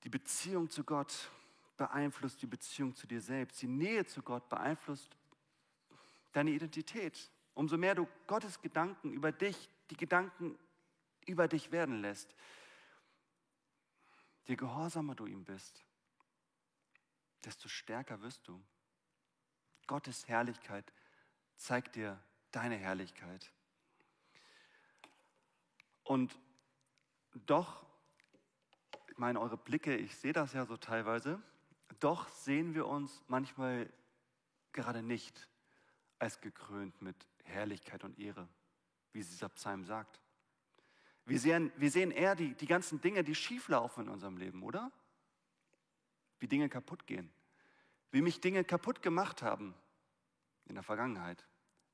Die 0.04 0.10
Beziehung 0.10 0.70
zu 0.70 0.84
Gott 0.84 1.30
beeinflusst 1.78 2.42
die 2.42 2.48
Beziehung 2.48 2.96
zu 2.96 3.08
dir 3.08 3.22
selbst. 3.22 3.62
Die 3.62 3.68
Nähe 3.68 4.06
zu 4.06 4.22
Gott 4.22 4.50
beeinflusst 4.50 5.16
deine 6.34 6.52
Identität. 6.52 7.32
Umso 7.54 7.78
mehr 7.78 7.96
du 7.96 8.08
Gottes 8.28 8.62
Gedanken 8.62 9.14
über 9.14 9.32
dich, 9.32 9.70
die 9.90 9.98
Gedanken 9.98 10.58
über 11.26 11.48
dich 11.48 11.72
werden 11.72 12.02
lässt, 12.02 12.36
je 14.46 14.56
gehorsamer 14.56 15.16
du 15.16 15.26
ihm 15.26 15.46
bist, 15.46 15.86
desto 17.44 17.68
stärker 17.68 18.22
wirst 18.22 18.48
du. 18.48 18.64
Gottes 19.88 20.28
Herrlichkeit 20.28 20.92
zeigt 21.56 21.96
dir 21.96 22.22
deine 22.52 22.76
Herrlichkeit. 22.76 23.52
Und 26.04 26.38
doch, 27.34 27.86
ich 29.08 29.18
meine, 29.18 29.40
eure 29.40 29.58
Blicke, 29.58 29.96
ich 29.96 30.16
sehe 30.16 30.34
das 30.34 30.54
ja 30.54 30.66
so 30.66 30.78
teilweise, 30.78 31.42
doch 32.00 32.28
sehen 32.30 32.74
wir 32.74 32.88
uns 32.88 33.24
manchmal 33.28 33.92
gerade 34.74 35.04
nicht 35.04 35.50
als 36.20 36.42
gekrönt 36.42 37.02
mit 37.02 37.16
Herrlichkeit 37.44 38.04
und 38.04 38.20
Ehre, 38.20 38.48
wie 39.12 39.20
dieser 39.20 39.50
Psalm 39.50 39.86
sagt. 39.86 40.20
Wir 41.26 41.40
sehen, 41.40 41.72
wir 41.78 41.92
sehen 41.92 42.12
eher 42.12 42.36
die, 42.36 42.54
die 42.56 42.68
ganzen 42.68 43.02
Dinge, 43.02 43.24
die 43.24 43.36
schieflaufen 43.36 44.06
in 44.06 44.10
unserem 44.10 44.38
Leben, 44.38 44.64
oder? 44.64 44.92
Wie 46.40 46.48
Dinge 46.48 46.70
kaputt 46.70 47.06
gehen. 47.06 47.32
Wie 48.12 48.22
mich 48.22 48.42
Dinge 48.42 48.64
kaputt 48.64 49.02
gemacht 49.02 49.42
haben 49.42 49.74
in 50.66 50.76
der 50.76 50.84
Vergangenheit. 50.84 51.46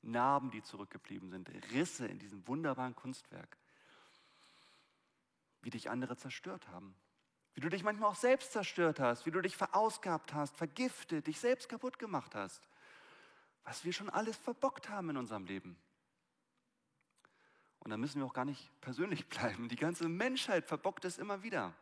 Narben, 0.02 0.52
die 0.52 0.64
zurückgeblieben 0.64 1.30
sind. 1.30 1.50
Risse 1.72 2.08
in 2.08 2.20
diesem 2.20 2.48
wunderbaren 2.48 2.96
Kunstwerk. 2.96 3.58
Wie 5.62 5.70
dich 5.70 5.90
andere 5.90 6.16
zerstört 6.16 6.68
haben. 6.70 6.96
Wie 7.54 7.62
du 7.62 7.70
dich 7.70 7.84
manchmal 7.84 8.12
auch 8.12 8.16
selbst 8.16 8.54
zerstört 8.54 9.00
hast. 9.00 9.26
Wie 9.26 9.32
du 9.32 9.42
dich 9.42 9.58
verausgabt 9.58 10.34
hast, 10.34 10.56
vergiftet, 10.56 11.28
dich 11.28 11.40
selbst 11.40 11.68
kaputt 11.68 12.00
gemacht 12.00 12.36
hast. 12.36 12.68
Was 13.64 13.84
wir 13.84 13.92
schon 13.92 14.10
alles 14.10 14.38
verbockt 14.38 14.90
haben 14.90 15.10
in 15.10 15.18
unserem 15.18 15.46
Leben. 15.46 15.78
Und 17.80 17.92
da 17.92 17.98
müssen 17.98 18.20
wir 18.20 18.26
auch 18.26 18.34
gar 18.34 18.46
nicht 18.46 18.70
persönlich 18.82 19.26
bleiben. 19.30 19.70
Die 19.70 19.76
ganze 19.76 20.08
Menschheit 20.08 20.66
verbockt 20.66 21.06
es 21.06 21.18
immer 21.18 21.44
wieder. 21.44 21.74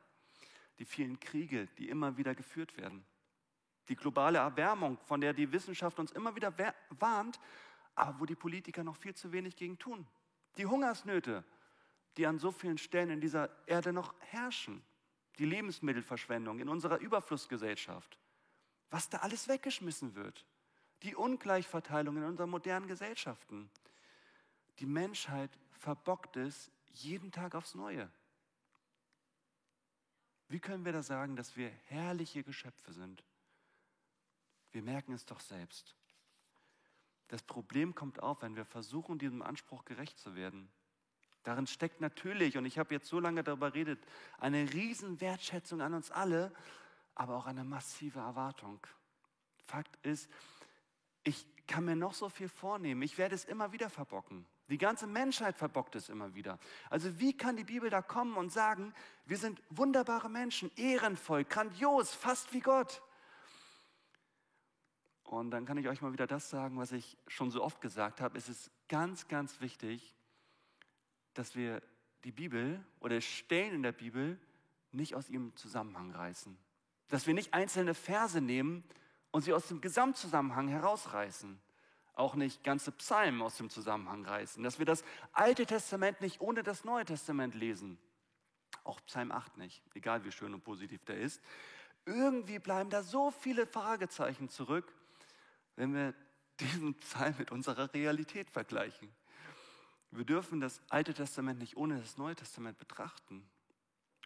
Die 0.79 0.85
vielen 0.85 1.19
Kriege, 1.19 1.67
die 1.77 1.89
immer 1.89 2.17
wieder 2.17 2.35
geführt 2.35 2.75
werden. 2.77 3.05
Die 3.87 3.95
globale 3.95 4.39
Erwärmung, 4.39 4.97
von 5.05 5.21
der 5.21 5.33
die 5.33 5.51
Wissenschaft 5.51 5.99
uns 5.99 6.11
immer 6.11 6.35
wieder 6.35 6.53
warnt, 6.89 7.39
aber 7.93 8.19
wo 8.19 8.25
die 8.25 8.35
Politiker 8.35 8.83
noch 8.83 8.97
viel 8.97 9.13
zu 9.13 9.31
wenig 9.31 9.55
gegen 9.55 9.77
tun. 9.77 10.05
Die 10.57 10.65
Hungersnöte, 10.65 11.43
die 12.17 12.25
an 12.25 12.39
so 12.39 12.51
vielen 12.51 12.77
Stellen 12.77 13.09
in 13.09 13.21
dieser 13.21 13.49
Erde 13.67 13.93
noch 13.93 14.13
herrschen. 14.19 14.83
Die 15.37 15.45
Lebensmittelverschwendung 15.45 16.59
in 16.59 16.69
unserer 16.69 16.97
Überflussgesellschaft. 16.99 18.17
Was 18.89 19.09
da 19.09 19.19
alles 19.19 19.47
weggeschmissen 19.47 20.15
wird. 20.15 20.45
Die 21.03 21.15
Ungleichverteilung 21.15 22.17
in 22.17 22.23
unseren 22.23 22.49
modernen 22.49 22.87
Gesellschaften. 22.87 23.69
Die 24.79 24.85
Menschheit 24.85 25.51
verbockt 25.85 26.35
es 26.35 26.71
jeden 26.93 27.31
Tag 27.31 27.53
aufs 27.53 27.75
Neue. 27.75 28.09
Wie 30.47 30.59
können 30.59 30.83
wir 30.83 30.91
da 30.91 31.03
sagen, 31.03 31.35
dass 31.35 31.55
wir 31.55 31.69
herrliche 31.85 32.41
Geschöpfe 32.41 32.91
sind? 32.91 33.23
Wir 34.71 34.81
merken 34.81 35.13
es 35.13 35.27
doch 35.27 35.39
selbst. 35.39 35.95
Das 37.27 37.43
Problem 37.43 37.93
kommt 37.93 38.23
auf, 38.23 38.41
wenn 38.41 38.55
wir 38.55 38.65
versuchen, 38.65 39.19
diesem 39.19 39.43
Anspruch 39.43 39.85
gerecht 39.85 40.17
zu 40.17 40.35
werden. 40.35 40.71
Darin 41.43 41.67
steckt 41.67 42.01
natürlich, 42.01 42.57
und 42.57 42.65
ich 42.65 42.79
habe 42.79 42.95
jetzt 42.95 43.07
so 43.07 43.19
lange 43.19 43.43
darüber 43.43 43.69
geredet, 43.69 44.03
eine 44.39 44.73
Riesenwertschätzung 44.73 45.81
an 45.81 45.93
uns 45.93 46.09
alle, 46.09 46.51
aber 47.13 47.35
auch 47.35 47.45
eine 47.45 47.63
massive 47.63 48.21
Erwartung. 48.21 48.79
Fakt 49.67 50.03
ist, 50.03 50.31
ich 51.23 51.45
kann 51.67 51.85
mir 51.85 51.95
noch 51.95 52.15
so 52.15 52.27
viel 52.27 52.49
vornehmen, 52.49 53.03
ich 53.03 53.19
werde 53.19 53.35
es 53.35 53.45
immer 53.45 53.71
wieder 53.71 53.91
verbocken. 53.91 54.47
Die 54.69 54.77
ganze 54.77 55.05
Menschheit 55.05 55.57
verbockt 55.57 55.95
es 55.95 56.09
immer 56.09 56.33
wieder. 56.33 56.57
Also 56.89 57.19
wie 57.19 57.37
kann 57.37 57.55
die 57.55 57.63
Bibel 57.63 57.89
da 57.89 58.01
kommen 58.01 58.35
und 58.35 58.51
sagen, 58.51 58.93
wir 59.25 59.37
sind 59.37 59.61
wunderbare 59.69 60.29
Menschen, 60.29 60.71
ehrenvoll, 60.75 61.45
grandios, 61.45 62.13
fast 62.13 62.51
wie 62.53 62.61
Gott? 62.61 63.01
Und 65.23 65.51
dann 65.51 65.65
kann 65.65 65.77
ich 65.77 65.87
euch 65.87 66.01
mal 66.01 66.13
wieder 66.13 66.27
das 66.27 66.49
sagen, 66.49 66.77
was 66.77 66.91
ich 66.91 67.17
schon 67.27 67.51
so 67.51 67.63
oft 67.63 67.81
gesagt 67.81 68.21
habe. 68.21 68.37
Es 68.37 68.49
ist 68.49 68.71
ganz, 68.89 69.27
ganz 69.27 69.61
wichtig, 69.61 70.15
dass 71.33 71.55
wir 71.55 71.81
die 72.23 72.31
Bibel 72.31 72.83
oder 72.99 73.21
Stellen 73.21 73.75
in 73.75 73.83
der 73.83 73.91
Bibel 73.91 74.39
nicht 74.91 75.13
aus 75.13 75.29
ihrem 75.29 75.55
Zusammenhang 75.55 76.11
reißen. 76.11 76.57
Dass 77.07 77.27
wir 77.27 77.33
nicht 77.33 77.53
einzelne 77.53 77.93
Verse 77.93 78.41
nehmen 78.41 78.83
und 79.31 79.43
sie 79.43 79.53
aus 79.53 79.67
dem 79.67 79.81
Gesamtzusammenhang 79.81 80.67
herausreißen. 80.67 81.59
Auch 82.15 82.35
nicht 82.35 82.63
ganze 82.63 82.91
Psalmen 82.91 83.41
aus 83.41 83.57
dem 83.57 83.69
Zusammenhang 83.69 84.25
reißen. 84.25 84.63
Dass 84.63 84.79
wir 84.79 84.85
das 84.85 85.03
Alte 85.33 85.65
Testament 85.65 86.21
nicht 86.21 86.41
ohne 86.41 86.63
das 86.63 86.85
Neue 86.85 87.05
Testament 87.05 87.55
lesen. 87.55 87.97
Auch 88.83 88.99
Psalm 89.05 89.31
8 89.31 89.57
nicht, 89.57 89.83
egal 89.93 90.23
wie 90.23 90.31
schön 90.31 90.53
und 90.53 90.63
positiv 90.63 91.03
der 91.05 91.17
ist. 91.17 91.41
Irgendwie 92.05 92.59
bleiben 92.59 92.89
da 92.89 93.03
so 93.03 93.31
viele 93.31 93.67
Fragezeichen 93.67 94.49
zurück 94.49 94.93
wenn 95.75 95.93
wir 95.93 96.13
diesen 96.59 96.95
Psalm 96.95 97.35
mit 97.37 97.51
unserer 97.51 97.93
Realität 97.93 98.49
vergleichen. 98.49 99.09
Wir 100.11 100.25
dürfen 100.25 100.61
das 100.61 100.81
Alte 100.89 101.13
Testament 101.13 101.59
nicht 101.59 101.75
ohne 101.75 101.99
das 101.99 102.17
Neue 102.17 102.35
Testament 102.35 102.79
betrachten. 102.79 103.47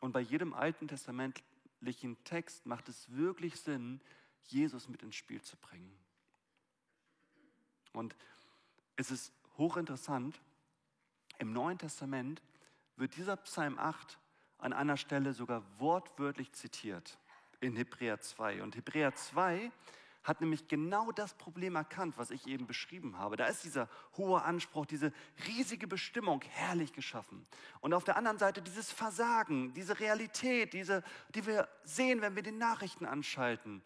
Und 0.01 0.11
bei 0.11 0.19
jedem 0.19 0.53
alten 0.53 0.87
testamentlichen 0.87 2.23
Text 2.23 2.65
macht 2.65 2.87
es 2.89 3.11
wirklich 3.11 3.59
Sinn, 3.59 3.99
Jesus 4.43 4.87
mit 4.87 5.01
ins 5.01 5.15
Spiel 5.15 5.41
zu 5.41 5.57
bringen. 5.57 5.91
Und 7.93 8.15
es 8.95 9.11
ist 9.11 9.33
hochinteressant, 9.57 10.39
im 11.37 11.53
Neuen 11.53 11.77
Testament 11.77 12.41
wird 12.95 13.15
dieser 13.15 13.37
Psalm 13.37 13.79
8 13.79 14.19
an 14.57 14.73
einer 14.73 14.97
Stelle 14.97 15.33
sogar 15.33 15.63
wortwörtlich 15.79 16.51
zitiert 16.51 17.17
in 17.61 17.75
Hebräer 17.75 18.19
2. 18.19 18.61
Und 18.61 18.75
Hebräer 18.75 19.15
2 19.15 19.71
hat 20.23 20.41
nämlich 20.41 20.67
genau 20.67 21.11
das 21.11 21.33
Problem 21.33 21.75
erkannt, 21.75 22.17
was 22.17 22.29
ich 22.29 22.45
eben 22.45 22.67
beschrieben 22.67 23.17
habe. 23.17 23.37
Da 23.37 23.45
ist 23.45 23.63
dieser 23.63 23.89
hohe 24.17 24.41
Anspruch, 24.43 24.85
diese 24.85 25.13
riesige 25.47 25.87
Bestimmung 25.87 26.41
herrlich 26.41 26.93
geschaffen. 26.93 27.45
Und 27.79 27.93
auf 27.93 28.03
der 28.03 28.17
anderen 28.17 28.37
Seite 28.37 28.61
dieses 28.61 28.91
Versagen, 28.91 29.73
diese 29.73 29.99
Realität, 29.99 30.73
diese, 30.73 31.03
die 31.35 31.45
wir 31.45 31.67
sehen, 31.83 32.21
wenn 32.21 32.35
wir 32.35 32.43
die 32.43 32.51
Nachrichten 32.51 33.05
anschalten. 33.05 33.81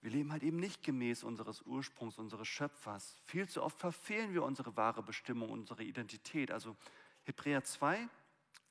Wir 0.00 0.10
leben 0.10 0.30
halt 0.30 0.42
eben 0.42 0.58
nicht 0.58 0.82
gemäß 0.82 1.24
unseres 1.24 1.62
Ursprungs, 1.62 2.18
unseres 2.18 2.46
Schöpfers. 2.46 3.16
Viel 3.24 3.48
zu 3.48 3.62
oft 3.62 3.80
verfehlen 3.80 4.32
wir 4.32 4.44
unsere 4.44 4.76
wahre 4.76 5.02
Bestimmung, 5.02 5.50
unsere 5.50 5.82
Identität. 5.82 6.52
Also 6.52 6.76
Hebräer 7.24 7.64
2 7.64 8.08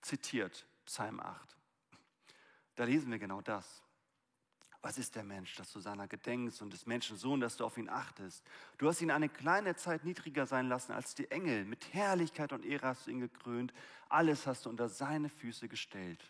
zitiert 0.01 0.65
Psalm 0.85 1.19
8. 1.19 1.57
Da 2.75 2.85
lesen 2.85 3.11
wir 3.11 3.19
genau 3.19 3.41
das. 3.41 3.83
Was 4.81 4.97
ist 4.97 5.15
der 5.15 5.23
Mensch, 5.23 5.55
dass 5.55 5.73
du 5.73 5.79
seiner 5.79 6.07
gedenkst 6.07 6.61
und 6.61 6.71
des 6.71 6.85
Menschen 6.85 7.17
Sohn, 7.17 7.41
dass 7.41 7.57
du 7.57 7.65
auf 7.65 7.77
ihn 7.77 7.89
achtest? 7.89 8.45
Du 8.77 8.87
hast 8.87 9.01
ihn 9.01 9.11
eine 9.11 9.27
kleine 9.27 9.75
Zeit 9.75 10.05
niedriger 10.05 10.45
sein 10.45 10.69
lassen 10.69 10.93
als 10.93 11.13
die 11.15 11.29
Engel. 11.29 11.65
Mit 11.65 11.93
Herrlichkeit 11.93 12.53
und 12.53 12.63
Ehre 12.63 12.87
hast 12.87 13.07
du 13.07 13.11
ihn 13.11 13.19
gekrönt. 13.19 13.73
Alles 14.07 14.47
hast 14.47 14.65
du 14.65 14.69
unter 14.69 14.87
seine 14.87 15.29
Füße 15.29 15.67
gestellt. 15.67 16.23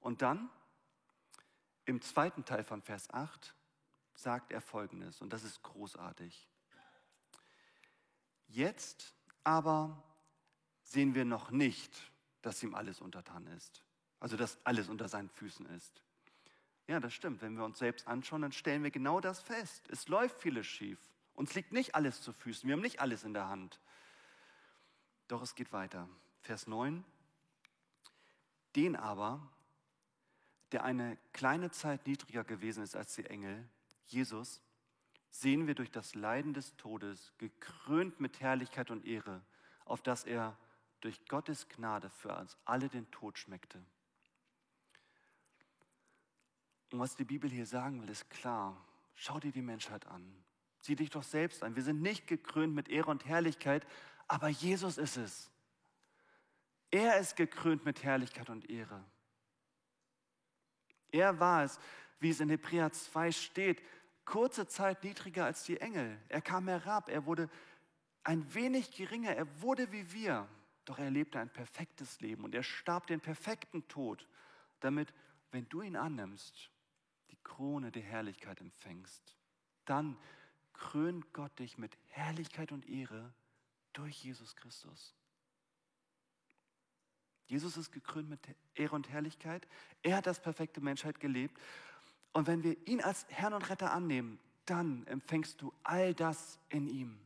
Und 0.00 0.22
dann, 0.22 0.50
im 1.84 2.00
zweiten 2.00 2.44
Teil 2.44 2.64
von 2.64 2.82
Vers 2.82 3.08
8, 3.10 3.54
sagt 4.16 4.50
er 4.50 4.60
Folgendes, 4.60 5.20
und 5.20 5.32
das 5.32 5.44
ist 5.44 5.62
großartig. 5.62 6.48
Jetzt 8.48 9.14
aber 9.44 10.02
sehen 10.82 11.14
wir 11.14 11.24
noch 11.24 11.50
nicht, 11.50 12.10
dass 12.42 12.62
ihm 12.62 12.74
alles 12.74 13.00
untertan 13.00 13.46
ist. 13.48 13.82
Also 14.20 14.36
dass 14.36 14.58
alles 14.64 14.88
unter 14.88 15.08
seinen 15.08 15.28
Füßen 15.28 15.66
ist. 15.66 16.02
Ja, 16.86 17.00
das 17.00 17.12
stimmt. 17.12 17.42
Wenn 17.42 17.56
wir 17.56 17.64
uns 17.64 17.78
selbst 17.78 18.06
anschauen, 18.06 18.42
dann 18.42 18.52
stellen 18.52 18.82
wir 18.82 18.90
genau 18.90 19.20
das 19.20 19.40
fest. 19.42 19.88
Es 19.88 20.08
läuft 20.08 20.40
vieles 20.40 20.66
schief. 20.66 20.98
Uns 21.34 21.54
liegt 21.54 21.72
nicht 21.72 21.94
alles 21.94 22.22
zu 22.22 22.32
Füßen. 22.32 22.66
Wir 22.66 22.74
haben 22.74 22.82
nicht 22.82 23.00
alles 23.00 23.24
in 23.24 23.34
der 23.34 23.48
Hand. 23.48 23.80
Doch 25.28 25.42
es 25.42 25.54
geht 25.54 25.72
weiter. 25.72 26.08
Vers 26.40 26.66
9. 26.66 27.04
Den 28.76 28.94
aber, 28.94 29.50
der 30.72 30.84
eine 30.84 31.18
kleine 31.32 31.70
Zeit 31.70 32.06
niedriger 32.06 32.44
gewesen 32.44 32.82
ist 32.82 32.94
als 32.94 33.14
die 33.14 33.26
Engel, 33.26 33.68
Jesus, 34.06 34.62
sehen 35.30 35.66
wir 35.66 35.74
durch 35.74 35.90
das 35.90 36.14
Leiden 36.14 36.54
des 36.54 36.76
Todes, 36.76 37.32
gekrönt 37.38 38.20
mit 38.20 38.40
Herrlichkeit 38.40 38.90
und 38.90 39.04
Ehre, 39.04 39.44
auf 39.84 40.02
dass 40.02 40.24
er 40.24 40.56
durch 41.00 41.26
Gottes 41.26 41.68
Gnade 41.68 42.10
für 42.10 42.34
uns 42.34 42.56
alle 42.64 42.88
den 42.88 43.10
Tod 43.10 43.38
schmeckte. 43.38 43.84
Und 46.92 47.00
was 47.00 47.16
die 47.16 47.24
Bibel 47.24 47.50
hier 47.50 47.66
sagen 47.66 48.00
will, 48.02 48.08
ist 48.08 48.30
klar. 48.30 48.82
Schau 49.14 49.40
dir 49.40 49.52
die 49.52 49.62
Menschheit 49.62 50.06
an. 50.06 50.44
Sieh 50.80 50.96
dich 50.96 51.10
doch 51.10 51.22
selbst 51.22 51.62
an. 51.62 51.74
Wir 51.74 51.82
sind 51.82 52.00
nicht 52.00 52.26
gekrönt 52.26 52.74
mit 52.74 52.88
Ehre 52.88 53.10
und 53.10 53.26
Herrlichkeit, 53.26 53.86
aber 54.28 54.48
Jesus 54.48 54.98
ist 54.98 55.16
es. 55.16 55.50
Er 56.90 57.18
ist 57.18 57.36
gekrönt 57.36 57.84
mit 57.84 58.02
Herrlichkeit 58.04 58.48
und 58.50 58.70
Ehre. 58.70 59.04
Er 61.10 61.40
war 61.40 61.64
es, 61.64 61.78
wie 62.20 62.30
es 62.30 62.40
in 62.40 62.48
Hebräer 62.48 62.92
2 62.92 63.32
steht, 63.32 63.82
kurze 64.26 64.66
Zeit 64.66 65.02
niedriger 65.02 65.46
als 65.46 65.64
die 65.64 65.80
Engel. 65.80 66.20
Er 66.28 66.42
kam 66.42 66.68
herab, 66.68 67.08
er 67.08 67.24
wurde 67.24 67.48
ein 68.24 68.52
wenig 68.54 68.90
geringer, 68.90 69.34
er 69.34 69.62
wurde 69.62 69.90
wie 69.92 70.12
wir, 70.12 70.46
doch 70.84 70.98
er 70.98 71.10
lebte 71.10 71.38
ein 71.38 71.50
perfektes 71.50 72.20
Leben 72.20 72.44
und 72.44 72.54
er 72.54 72.62
starb 72.62 73.06
den 73.06 73.20
perfekten 73.20 73.88
Tod, 73.88 74.28
damit, 74.80 75.14
wenn 75.52 75.68
du 75.68 75.80
ihn 75.80 75.96
annimmst, 75.96 76.70
Krone 77.46 77.92
der 77.92 78.02
Herrlichkeit 78.02 78.60
empfängst, 78.60 79.36
dann 79.84 80.18
krönt 80.72 81.32
Gott 81.32 81.56
dich 81.60 81.78
mit 81.78 81.96
Herrlichkeit 82.08 82.72
und 82.72 82.88
Ehre 82.88 83.32
durch 83.92 84.24
Jesus 84.24 84.56
Christus. 84.56 85.14
Jesus 87.46 87.76
ist 87.76 87.92
gekrönt 87.92 88.28
mit 88.28 88.40
Ehre 88.74 88.96
und 88.96 89.08
Herrlichkeit. 89.08 89.68
Er 90.02 90.16
hat 90.16 90.26
das 90.26 90.42
perfekte 90.42 90.80
Menschheit 90.80 91.20
gelebt. 91.20 91.56
Und 92.36 92.48
wenn 92.48 92.62
wir 92.62 92.76
ihn 92.86 93.00
als 93.00 93.24
Herrn 93.30 93.54
und 93.54 93.70
Retter 93.70 93.92
annehmen, 93.92 94.38
dann 94.66 95.06
empfängst 95.06 95.58
du 95.62 95.72
all 95.82 96.12
das 96.12 96.58
in 96.68 96.86
ihm. 96.86 97.18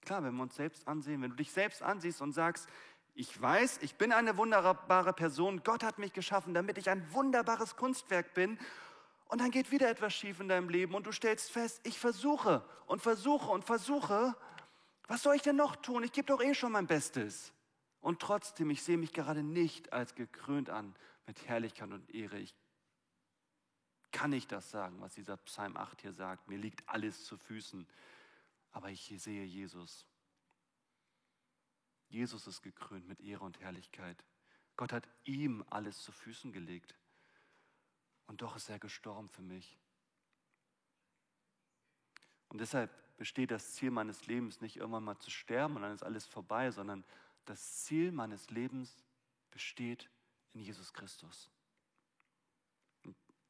Klar, 0.00 0.24
wenn 0.24 0.34
wir 0.36 0.42
uns 0.42 0.56
selbst 0.56 0.88
ansehen, 0.88 1.20
wenn 1.20 1.32
du 1.32 1.36
dich 1.36 1.52
selbst 1.52 1.82
ansiehst 1.82 2.22
und 2.22 2.32
sagst, 2.32 2.66
ich 3.14 3.38
weiß, 3.38 3.80
ich 3.82 3.96
bin 3.96 4.12
eine 4.12 4.38
wunderbare 4.38 5.12
Person. 5.12 5.62
Gott 5.64 5.84
hat 5.84 5.98
mich 5.98 6.14
geschaffen, 6.14 6.54
damit 6.54 6.78
ich 6.78 6.88
ein 6.88 7.12
wunderbares 7.12 7.76
Kunstwerk 7.76 8.32
bin. 8.32 8.58
Und 9.26 9.42
dann 9.42 9.50
geht 9.50 9.70
wieder 9.70 9.90
etwas 9.90 10.14
schief 10.14 10.40
in 10.40 10.48
deinem 10.48 10.70
Leben 10.70 10.94
und 10.94 11.06
du 11.06 11.12
stellst 11.12 11.50
fest, 11.50 11.82
ich 11.82 11.98
versuche 11.98 12.64
und 12.86 13.02
versuche 13.02 13.50
und 13.50 13.66
versuche. 13.66 14.34
Was 15.08 15.22
soll 15.22 15.36
ich 15.36 15.42
denn 15.42 15.56
noch 15.56 15.76
tun? 15.76 16.04
Ich 16.04 16.12
gebe 16.12 16.28
doch 16.28 16.42
eh 16.42 16.54
schon 16.54 16.72
mein 16.72 16.86
Bestes. 16.86 17.52
Und 18.00 18.20
trotzdem, 18.20 18.70
ich 18.70 18.82
sehe 18.82 18.96
mich 18.96 19.12
gerade 19.12 19.42
nicht 19.42 19.92
als 19.92 20.14
gekrönt 20.14 20.70
an 20.70 20.94
mit 21.26 21.46
Herrlichkeit 21.46 21.92
und 21.92 22.14
Ehre. 22.14 22.38
Ich 22.38 22.54
kann 24.16 24.30
nicht 24.30 24.50
das 24.50 24.70
sagen, 24.70 24.98
was 25.02 25.12
dieser 25.12 25.36
Psalm 25.36 25.76
8 25.76 26.00
hier 26.00 26.12
sagt. 26.14 26.48
Mir 26.48 26.56
liegt 26.56 26.88
alles 26.88 27.26
zu 27.26 27.36
Füßen. 27.36 27.86
Aber 28.72 28.88
ich 28.88 29.12
sehe 29.18 29.44
Jesus. 29.44 30.06
Jesus 32.08 32.46
ist 32.46 32.62
gekrönt 32.62 33.06
mit 33.06 33.20
Ehre 33.20 33.44
und 33.44 33.60
Herrlichkeit. 33.60 34.24
Gott 34.78 34.94
hat 34.94 35.06
ihm 35.24 35.62
alles 35.68 36.02
zu 36.02 36.12
Füßen 36.12 36.50
gelegt. 36.50 36.94
Und 38.26 38.40
doch 38.40 38.56
ist 38.56 38.70
er 38.70 38.78
gestorben 38.78 39.28
für 39.28 39.42
mich. 39.42 39.76
Und 42.48 42.62
deshalb 42.62 42.90
besteht 43.18 43.50
das 43.50 43.74
Ziel 43.74 43.90
meines 43.90 44.26
Lebens 44.26 44.62
nicht 44.62 44.76
irgendwann 44.76 45.04
mal 45.04 45.18
zu 45.18 45.30
sterben 45.30 45.76
und 45.76 45.82
dann 45.82 45.92
ist 45.92 46.02
alles 46.02 46.24
vorbei, 46.24 46.70
sondern 46.70 47.04
das 47.44 47.84
Ziel 47.84 48.12
meines 48.12 48.48
Lebens 48.48 49.04
besteht 49.50 50.08
in 50.54 50.60
Jesus 50.60 50.94
Christus. 50.94 51.50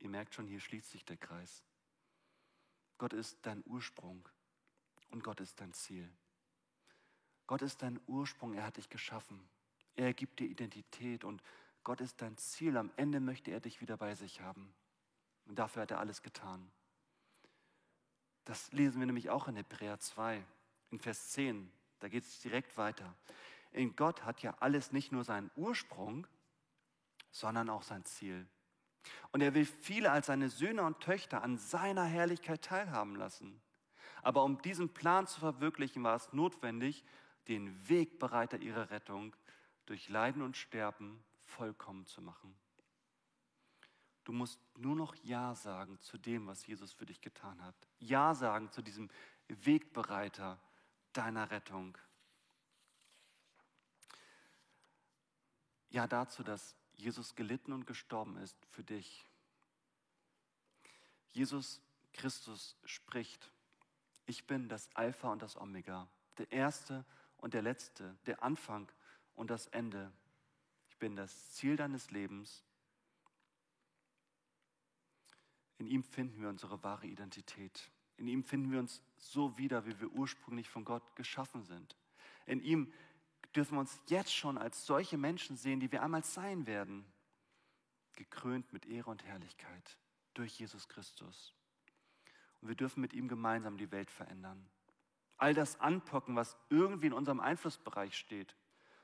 Ihr 0.06 0.10
merkt 0.10 0.36
schon, 0.36 0.46
hier 0.46 0.60
schließt 0.60 0.92
sich 0.92 1.04
der 1.04 1.16
Kreis. 1.16 1.64
Gott 2.96 3.12
ist 3.12 3.38
dein 3.42 3.64
Ursprung 3.66 4.28
und 5.10 5.24
Gott 5.24 5.40
ist 5.40 5.60
dein 5.60 5.72
Ziel. 5.72 6.08
Gott 7.48 7.60
ist 7.60 7.82
dein 7.82 7.98
Ursprung, 8.06 8.54
er 8.54 8.62
hat 8.62 8.76
dich 8.76 8.88
geschaffen. 8.88 9.48
Er 9.96 10.14
gibt 10.14 10.38
dir 10.38 10.46
Identität 10.46 11.24
und 11.24 11.42
Gott 11.82 12.00
ist 12.00 12.22
dein 12.22 12.36
Ziel. 12.36 12.76
Am 12.76 12.92
Ende 12.96 13.18
möchte 13.18 13.50
er 13.50 13.58
dich 13.58 13.80
wieder 13.80 13.96
bei 13.96 14.14
sich 14.14 14.40
haben. 14.40 14.72
Und 15.46 15.58
dafür 15.58 15.82
hat 15.82 15.90
er 15.90 15.98
alles 15.98 16.22
getan. 16.22 16.70
Das 18.44 18.70
lesen 18.70 19.00
wir 19.00 19.06
nämlich 19.06 19.28
auch 19.28 19.48
in 19.48 19.56
Hebräer 19.56 19.98
2, 19.98 20.46
in 20.92 21.00
Vers 21.00 21.30
10. 21.30 21.68
Da 21.98 22.08
geht 22.08 22.22
es 22.22 22.38
direkt 22.38 22.76
weiter. 22.76 23.12
In 23.72 23.96
Gott 23.96 24.24
hat 24.24 24.40
ja 24.40 24.54
alles 24.60 24.92
nicht 24.92 25.10
nur 25.10 25.24
seinen 25.24 25.50
Ursprung, 25.56 26.28
sondern 27.32 27.68
auch 27.68 27.82
sein 27.82 28.04
Ziel. 28.04 28.46
Und 29.32 29.40
er 29.40 29.54
will 29.54 29.66
viele 29.66 30.10
als 30.10 30.26
seine 30.26 30.48
Söhne 30.48 30.82
und 30.82 31.00
Töchter 31.00 31.42
an 31.42 31.58
seiner 31.58 32.04
Herrlichkeit 32.04 32.62
teilhaben 32.62 33.16
lassen. 33.16 33.60
Aber 34.22 34.44
um 34.44 34.60
diesen 34.62 34.92
Plan 34.92 35.26
zu 35.26 35.40
verwirklichen, 35.40 36.02
war 36.02 36.16
es 36.16 36.32
notwendig, 36.32 37.04
den 37.48 37.88
Wegbereiter 37.88 38.58
ihrer 38.58 38.90
Rettung 38.90 39.36
durch 39.86 40.08
Leiden 40.08 40.42
und 40.42 40.56
Sterben 40.56 41.22
vollkommen 41.44 42.06
zu 42.06 42.20
machen. 42.20 42.56
Du 44.24 44.32
musst 44.32 44.60
nur 44.76 44.96
noch 44.96 45.14
Ja 45.22 45.54
sagen 45.54 46.00
zu 46.00 46.18
dem, 46.18 46.48
was 46.48 46.66
Jesus 46.66 46.92
für 46.92 47.06
dich 47.06 47.20
getan 47.20 47.62
hat. 47.62 47.76
Ja 48.00 48.34
sagen 48.34 48.72
zu 48.72 48.82
diesem 48.82 49.08
Wegbereiter 49.46 50.58
deiner 51.12 51.50
Rettung. 51.52 51.96
Ja 55.90 56.08
dazu, 56.08 56.42
dass 56.42 56.74
Jesus 56.96 57.34
gelitten 57.34 57.72
und 57.72 57.86
gestorben 57.86 58.36
ist 58.38 58.56
für 58.70 58.82
dich. 58.82 59.26
Jesus 61.32 61.80
Christus 62.12 62.76
spricht, 62.84 63.52
ich 64.24 64.46
bin 64.46 64.68
das 64.68 64.88
Alpha 64.94 65.30
und 65.30 65.42
das 65.42 65.56
Omega, 65.56 66.08
der 66.38 66.50
Erste 66.50 67.04
und 67.36 67.54
der 67.54 67.62
Letzte, 67.62 68.16
der 68.26 68.42
Anfang 68.42 68.90
und 69.34 69.50
das 69.50 69.66
Ende. 69.68 70.12
Ich 70.88 70.96
bin 70.96 71.14
das 71.14 71.52
Ziel 71.52 71.76
deines 71.76 72.10
Lebens 72.10 72.64
in 75.78 75.86
ihm 75.86 76.02
finden 76.02 76.40
wir 76.40 76.48
unsere 76.48 76.82
wahre 76.82 77.06
Identität. 77.06 77.90
In 78.16 78.28
ihm 78.28 78.42
finden 78.42 78.72
wir 78.72 78.78
uns 78.78 79.02
so 79.18 79.56
wieder, 79.58 79.84
wie 79.86 79.98
wir 80.00 80.10
ursprünglich 80.12 80.68
von 80.68 80.84
Gott 80.84 81.14
geschaffen 81.16 81.62
sind. 81.64 81.96
In 82.46 82.62
ihm 82.62 82.92
dürfen 83.54 83.76
wir 83.76 83.80
uns 83.80 84.00
jetzt 84.06 84.34
schon 84.34 84.58
als 84.58 84.86
solche 84.86 85.18
Menschen 85.18 85.56
sehen, 85.56 85.80
die 85.80 85.90
wir 85.92 86.02
einmal 86.02 86.24
sein 86.24 86.66
werden, 86.66 87.04
gekrönt 88.14 88.72
mit 88.72 88.86
Ehre 88.86 89.10
und 89.10 89.24
Herrlichkeit 89.24 89.98
durch 90.34 90.58
Jesus 90.58 90.88
Christus. 90.88 91.54
Und 92.60 92.68
wir 92.68 92.74
dürfen 92.74 93.00
mit 93.00 93.12
ihm 93.12 93.28
gemeinsam 93.28 93.76
die 93.76 93.90
Welt 93.90 94.10
verändern. 94.10 94.66
All 95.36 95.54
das 95.54 95.80
anpocken, 95.80 96.34
was 96.34 96.56
irgendwie 96.70 97.08
in 97.08 97.12
unserem 97.12 97.40
Einflussbereich 97.40 98.16
steht. 98.16 98.56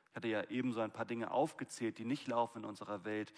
Ich 0.08 0.16
hatte 0.16 0.28
ja 0.28 0.44
eben 0.44 0.72
so 0.72 0.80
ein 0.80 0.92
paar 0.92 1.04
Dinge 1.04 1.30
aufgezählt, 1.30 1.98
die 1.98 2.04
nicht 2.04 2.26
laufen 2.26 2.58
in 2.58 2.64
unserer 2.64 3.04
Welt. 3.04 3.32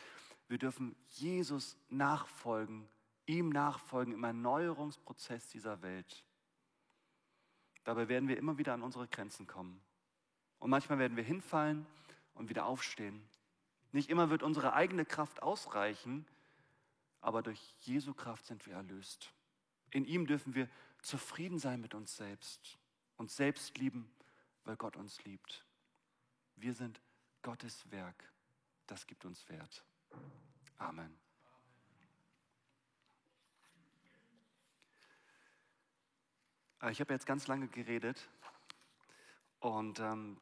Wir 0.49 0.59
dürfen 0.59 0.95
Jesus 1.09 1.77
nachfolgen 1.88 2.88
ihm 3.27 3.51
nachfolgen 3.51 4.12
im 4.14 4.25
Erneuerungsprozess 4.25 5.49
dieser 5.49 5.83
Welt. 5.83 6.25
Dabei 7.85 8.09
werden 8.09 8.29
wir 8.29 8.38
immer 8.38 8.59
wieder 8.59 8.75
an 8.75 8.83
unsere 8.83 9.09
Grenzen 9.09 9.47
kommen. 9.47 9.81
Und 10.59 10.71
manchmal 10.71 10.99
werden 10.99 11.17
wir 11.17 11.25
hinfallen 11.25 11.87
und 12.35 12.49
wieder 12.49 12.67
aufstehen. 12.67 13.23
Nicht 13.93 14.11
immer 14.11 14.31
wird 14.31 14.43
unsere 14.43 14.73
eigene 14.73 15.05
Kraft 15.05 15.43
ausreichen, 15.43 16.27
aber 17.21 17.43
durch 17.43 17.61
Jesu 17.81 18.12
Kraft 18.12 18.47
sind 18.47 18.67
wir 18.67 18.75
erlöst. 18.75 19.33
In 19.90 20.05
ihm 20.05 20.27
dürfen 20.27 20.55
wir 20.55 20.69
zufrieden 21.01 21.59
sein 21.59 21.81
mit 21.81 21.95
uns 21.95 22.17
selbst, 22.17 22.79
uns 23.17 23.37
selbst 23.37 23.79
lieben, 23.79 24.11
weil 24.64 24.77
Gott 24.77 24.97
uns 24.97 25.23
liebt. 25.25 25.64
Wir 26.57 26.75
sind 26.75 27.01
Gottes 27.43 27.90
Werk. 27.90 28.33
Das 28.87 29.07
gibt 29.07 29.25
uns 29.25 29.49
Wert. 29.49 29.85
Amen. 30.79 31.17
Äh, 36.85 36.90
ich 36.90 37.01
habe 37.01 37.12
jetzt 37.12 37.27
ganz 37.27 37.47
lange 37.47 37.69
geredet 37.69 38.29
und 39.61 40.01
ähm, 40.01 40.33